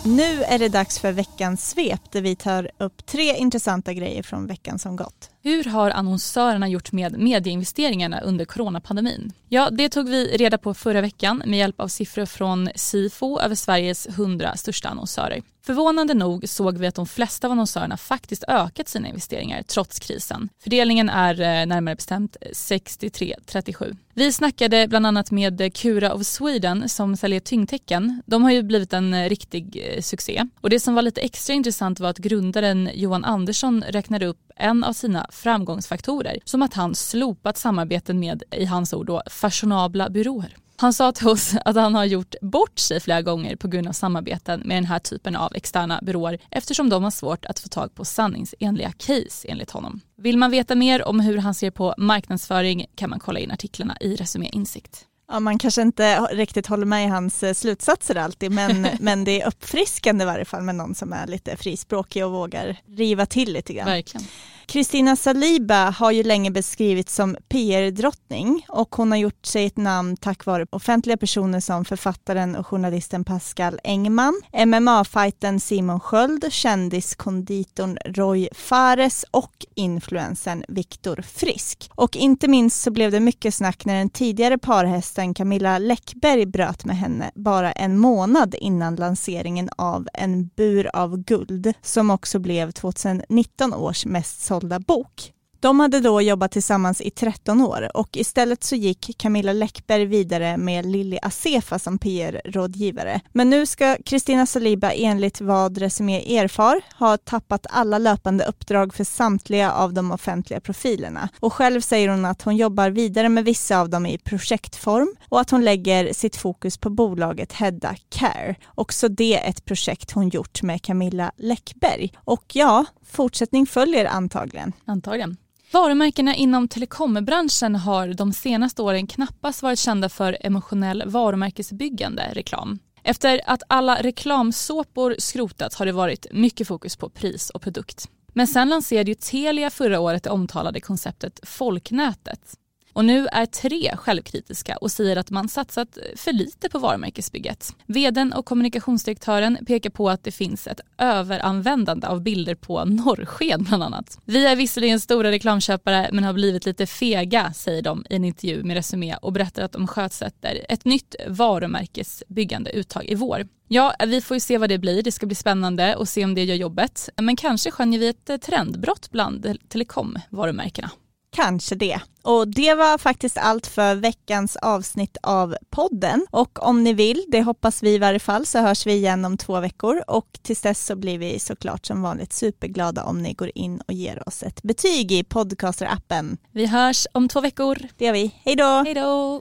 Nu 0.04 0.42
är 0.42 0.58
det 0.58 0.68
dags 0.68 0.98
för 0.98 1.12
veckans 1.12 1.70
svep 1.70 2.12
där 2.12 2.22
vi 2.22 2.36
tar 2.36 2.70
upp 2.78 3.06
tre 3.06 3.36
intressanta 3.36 3.92
grejer 3.92 4.22
från 4.22 4.46
veckan 4.46 4.78
som 4.78 4.96
gått. 4.96 5.30
Hur 5.46 5.64
har 5.64 5.90
annonsörerna 5.90 6.68
gjort 6.68 6.92
med 6.92 7.18
medieinvesteringarna 7.18 8.20
under 8.20 8.44
coronapandemin? 8.44 9.33
Ja, 9.48 9.70
det 9.70 9.88
tog 9.88 10.09
vi 10.09 10.37
reda 10.37 10.59
på 10.59 10.74
förra 10.74 11.00
veckan 11.00 11.42
med 11.46 11.59
hjälp 11.59 11.80
av 11.80 11.88
siffror 11.88 12.26
från 12.26 12.68
Sifo 12.74 13.40
över 13.40 13.54
Sveriges 13.54 14.07
100 14.07 14.57
största 14.57 14.88
annonsörer. 14.88 15.42
Förvånande 15.66 16.14
nog 16.14 16.48
såg 16.48 16.78
vi 16.78 16.87
att 16.87 16.94
de 16.94 17.07
flesta 17.07 17.46
av 17.46 17.52
annonsörerna 17.52 17.96
faktiskt 17.96 18.44
ökat 18.48 18.88
sina 18.88 19.09
investeringar 19.09 19.62
trots 19.62 19.98
krisen. 19.98 20.48
Fördelningen 20.62 21.09
är 21.09 21.40
eh, 21.40 21.66
närmare 21.66 21.96
bestämt 21.96 22.37
63-37. 22.52 23.96
Vi 24.14 24.33
snackade 24.33 24.88
bland 24.88 25.07
annat 25.07 25.30
med 25.30 25.74
Cura 25.74 26.14
of 26.14 26.26
Sweden 26.26 26.88
som 26.88 27.16
säljer 27.16 27.40
tyngdtecken. 27.40 28.22
De 28.26 28.42
har 28.42 28.50
ju 28.50 28.62
blivit 28.62 28.92
en 28.92 29.14
eh, 29.14 29.28
riktig 29.28 29.85
eh, 29.87 30.00
succé. 30.00 30.46
Och 30.61 30.70
det 30.70 30.80
som 30.80 30.94
var 30.94 31.02
lite 31.02 31.20
extra 31.20 31.54
intressant 31.54 32.00
var 32.00 32.09
att 32.09 32.18
grundaren 32.18 32.90
Johan 32.94 33.24
Andersson 33.24 33.85
räknade 33.88 34.26
upp 34.26 34.43
en 34.56 34.84
av 34.84 34.92
sina 34.92 35.26
framgångsfaktorer 35.30 36.38
som 36.44 36.62
att 36.62 36.74
han 36.74 36.94
slopat 36.94 37.56
samarbeten 37.56 38.20
med, 38.20 38.42
i 38.50 38.64
hans 38.64 38.92
ord, 38.92 39.06
då, 39.06 39.22
fashionabla 39.30 40.10
byråer. 40.10 40.56
Han 40.76 40.92
sa 40.92 41.12
till 41.12 41.28
oss 41.28 41.54
att 41.64 41.76
han 41.76 41.94
har 41.94 42.04
gjort 42.04 42.34
bort 42.42 42.78
sig 42.78 43.00
flera 43.00 43.22
gånger 43.22 43.56
på 43.56 43.68
grund 43.68 43.88
av 43.88 43.92
samarbeten 43.92 44.60
med 44.64 44.76
den 44.76 44.84
här 44.84 44.98
typen 44.98 45.36
av 45.36 45.54
externa 45.54 46.00
byråer 46.02 46.38
eftersom 46.50 46.88
de 46.88 47.04
har 47.04 47.10
svårt 47.10 47.44
att 47.44 47.58
få 47.58 47.68
tag 47.68 47.94
på 47.94 48.04
sanningsenliga 48.04 48.92
case 48.92 49.48
enligt 49.48 49.70
honom. 49.70 50.00
Vill 50.16 50.38
man 50.38 50.50
veta 50.50 50.74
mer 50.74 51.08
om 51.08 51.20
hur 51.20 51.38
han 51.38 51.54
ser 51.54 51.70
på 51.70 51.94
marknadsföring 51.98 52.86
kan 52.94 53.10
man 53.10 53.18
kolla 53.18 53.38
in 53.38 53.50
artiklarna 53.50 53.96
i 54.00 54.16
Resumé 54.16 54.48
Insikt. 54.52 55.06
Ja, 55.35 55.40
man 55.40 55.59
kanske 55.59 55.83
inte 55.83 56.20
riktigt 56.20 56.66
håller 56.66 56.87
med 56.87 57.05
i 57.05 57.09
hans 57.09 57.42
eh, 57.42 57.55
slutsatser 57.55 58.14
alltid, 58.14 58.53
men, 58.53 58.88
men 59.01 59.25
det 59.25 59.42
är 59.42 59.47
uppfriskande 59.47 60.23
i 60.23 60.27
varje 60.27 60.44
fall 60.44 60.62
med 60.62 60.75
någon 60.75 60.94
som 60.94 61.12
är 61.12 61.27
lite 61.27 61.57
frispråkig 61.57 62.25
och 62.25 62.33
vågar 62.33 62.77
riva 62.87 63.27
till 63.27 63.53
lite 63.53 63.73
grann. 63.73 63.87
Verkligen. 63.87 64.27
Kristina 64.66 65.16
Saliba 65.16 65.90
har 65.90 66.11
ju 66.11 66.22
länge 66.22 66.50
beskrivits 66.50 67.14
som 67.14 67.37
PR-drottning 67.48 68.66
och 68.68 68.94
hon 68.94 69.11
har 69.11 69.18
gjort 69.18 69.46
sig 69.46 69.66
ett 69.66 69.77
namn 69.77 70.16
tack 70.16 70.44
vare 70.46 70.66
offentliga 70.70 71.16
personer 71.16 71.61
som 71.61 71.85
författaren 71.85 72.57
och 72.57 72.66
journalisten 72.66 73.24
Pascal 73.24 73.81
Engman, 73.85 74.40
MMA-fighten 74.66 75.61
Simon 75.61 76.00
Sköld, 76.00 76.46
kändiskonditorn 76.50 77.98
Roy 78.05 78.48
Fares 78.53 79.24
och 79.31 79.66
influensen 79.74 80.64
Viktor 80.68 81.22
Frisk. 81.22 81.90
Och 81.94 82.16
inte 82.16 82.48
minst 82.48 82.83
så 82.83 82.90
blev 82.90 83.11
det 83.11 83.20
mycket 83.20 83.55
snack 83.55 83.85
när 83.85 83.94
den 83.94 84.11
tidigare 84.11 84.59
parhästen 84.59 85.35
Camilla 85.35 85.79
Läckberg 85.79 86.46
bröt 86.46 86.85
med 86.85 86.96
henne 86.96 87.31
bara 87.35 87.72
en 87.72 87.98
månad 87.98 88.55
innan 88.59 88.96
lanseringen 88.96 89.68
av 89.77 90.09
En 90.14 90.46
bur 90.46 90.90
av 90.96 91.16
guld 91.16 91.72
som 91.83 92.11
också 92.11 92.38
blev 92.38 92.70
2019 92.70 93.74
års 93.74 94.07
mest 94.07 94.42
sålda 94.54 94.78
bok. 94.78 95.34
De 95.64 95.81
hade 95.81 96.00
då 96.00 96.22
jobbat 96.22 96.53
tillsammans 96.53 97.00
i 97.00 97.11
13 97.11 97.61
år 97.61 97.96
och 97.96 98.16
istället 98.16 98.64
så 98.64 98.77
gick 98.77 99.18
Camilla 99.18 99.53
Läckberg 99.53 100.05
vidare 100.05 100.57
med 100.57 100.87
Lilly 100.87 101.18
Assefa 101.22 101.79
som 101.79 101.98
PR-rådgivare. 101.98 103.20
Men 103.33 103.50
nu 103.50 103.66
ska 103.66 103.96
Kristina 104.05 104.46
Saliba 104.46 104.90
enligt 104.92 105.40
vad 105.40 105.79
Resumé 105.79 106.38
erfar 106.38 106.81
ha 106.98 107.16
tappat 107.16 107.66
alla 107.70 107.98
löpande 107.98 108.44
uppdrag 108.44 108.94
för 108.94 109.05
samtliga 109.05 109.72
av 109.72 109.92
de 109.92 110.12
offentliga 110.12 110.61
profilerna. 110.61 111.29
Och 111.40 111.53
själv 111.53 111.81
säger 111.81 112.09
hon 112.09 112.24
att 112.24 112.42
hon 112.42 112.57
jobbar 112.57 112.90
vidare 112.90 113.29
med 113.29 113.44
vissa 113.44 113.81
av 113.81 113.90
dem 113.90 114.07
i 114.07 114.18
projektform 114.18 115.16
och 115.29 115.40
att 115.40 115.50
hon 115.50 115.64
lägger 115.64 116.12
sitt 116.12 116.37
fokus 116.37 116.79
på 116.79 116.90
bolaget 116.90 117.53
Hedda 117.53 117.96
Care. 118.09 118.55
Också 118.74 119.09
det 119.09 119.35
ett 119.35 119.64
projekt 119.64 120.11
hon 120.11 120.29
gjort 120.29 120.62
med 120.62 120.83
Camilla 120.83 121.33
Läckberg. 121.37 122.12
Och 122.16 122.44
ja, 122.53 122.85
fortsättning 123.07 123.66
följer 123.66 124.05
antagligen. 124.05 124.72
Antagligen. 124.85 125.37
Varumärkena 125.74 126.34
inom 126.34 126.68
telekombranschen 126.68 127.76
har 127.76 128.08
de 128.08 128.32
senaste 128.32 128.82
åren 128.82 129.06
knappast 129.06 129.62
varit 129.62 129.78
kända 129.78 130.08
för 130.08 130.37
emotionell 130.40 131.02
varumärkesbyggande 131.06 132.30
reklam. 132.32 132.78
Efter 133.02 133.40
att 133.46 133.62
alla 133.68 134.02
reklamsåpor 134.02 135.14
skrotats 135.18 135.76
har 135.76 135.87
det 135.87 135.92
varit 135.92 136.26
mycket 136.32 136.68
fokus 136.68 136.96
på 136.96 137.08
pris 137.08 137.50
och 137.50 137.62
produkt. 137.62 138.08
Men 138.32 138.46
sen 138.46 138.68
lanserade 138.68 139.10
ju 139.10 139.14
Telia 139.14 139.70
förra 139.70 140.00
året 140.00 140.22
det 140.22 140.30
omtalade 140.30 140.80
konceptet 140.80 141.40
Folknätet. 141.42 142.54
Och 142.94 143.04
nu 143.04 143.26
är 143.26 143.46
tre 143.46 143.96
självkritiska 143.96 144.76
och 144.76 144.90
säger 144.90 145.16
att 145.16 145.30
man 145.30 145.48
satsat 145.48 145.98
för 146.16 146.33
lite 146.33 146.68
på 146.68 146.78
varumärkesbygget. 146.78 147.76
Vdn 147.87 148.33
och 148.33 148.46
kommunikationsdirektören 148.46 149.59
pekar 149.66 149.90
på 149.90 150.11
att 150.11 150.24
det 150.24 150.33
finns 150.33 150.66
ett 150.66 150.80
överanvändande 150.98 152.07
av 152.07 152.22
bilder 152.22 152.54
på 152.54 152.85
norrsken 152.85 153.62
bland 153.62 153.83
annat. 153.83 154.18
Vi 154.24 154.46
är 154.46 154.57
visserligen 154.57 155.00
stora 155.00 155.30
reklamköpare 155.30 156.09
men 156.12 156.24
har 156.24 156.33
blivit 156.33 156.66
lite 156.66 156.87
fega, 156.87 157.52
säger 157.52 157.83
de 157.83 158.04
i 158.11 158.16
en 158.16 158.24
intervju 158.24 158.64
med 158.64 158.76
Resumé 158.76 159.16
och 159.22 159.33
berättar 159.33 159.62
att 159.62 159.72
de 159.72 159.87
sjösätter 159.87 160.66
ett 160.68 160.85
nytt 160.85 161.14
varumärkesbyggande 161.28 162.70
uttag 162.70 163.04
i 163.04 163.14
vår. 163.14 163.46
Ja, 163.68 163.94
vi 164.07 164.20
får 164.20 164.35
ju 164.35 164.40
se 164.40 164.59
vad 164.59 164.68
det 164.68 164.78
blir. 164.78 165.02
Det 165.02 165.12
ska 165.12 165.26
bli 165.26 165.35
spännande 165.35 165.96
och 165.96 166.09
se 166.09 166.24
om 166.24 166.35
det 166.35 166.44
gör 166.44 166.54
jobbet. 166.54 167.09
Men 167.16 167.37
kanske 167.37 167.70
skönjer 167.70 168.00
vi 168.00 168.09
ett 168.09 168.42
trendbrott 168.42 169.11
bland 169.11 169.57
telekomvarumärkena. 169.68 170.90
Kanske 171.35 171.75
det. 171.75 172.01
Och 172.23 172.49
det 172.49 172.75
var 172.75 172.99
faktiskt 172.99 173.38
allt 173.38 173.66
för 173.66 173.94
veckans 173.94 174.57
avsnitt 174.57 175.16
av 175.23 175.57
podden. 175.70 176.27
Och 176.31 176.66
om 176.66 176.85
ni 176.85 176.92
vill, 176.92 177.25
det 177.29 177.42
hoppas 177.42 177.83
vi 177.83 177.94
i 177.94 177.99
varje 177.99 178.18
fall, 178.18 178.47
så 178.47 178.59
hörs 178.59 178.87
vi 178.87 178.92
igen 178.92 179.25
om 179.25 179.37
två 179.37 179.61
veckor. 179.61 180.03
Och 180.07 180.38
tills 180.42 180.61
dess 180.61 180.87
så 180.87 180.97
blir 180.97 181.18
vi 181.18 181.38
såklart 181.38 181.87
som 181.87 182.03
vanligt 182.03 182.33
superglada 182.33 183.05
om 183.05 183.23
ni 183.23 183.33
går 183.33 183.51
in 183.55 183.81
och 183.81 183.94
ger 183.94 184.29
oss 184.29 184.42
ett 184.42 184.62
betyg 184.62 185.12
i 185.12 185.23
podcaster-appen. 185.23 186.37
Vi 186.53 186.66
hörs 186.66 187.07
om 187.12 187.29
två 187.29 187.40
veckor. 187.40 187.79
Det 187.99 188.05
gör 188.05 188.12
vi. 188.12 188.35
Hej 188.44 188.57
då! 188.57 188.83
Hej 188.85 188.94
då! 188.94 189.40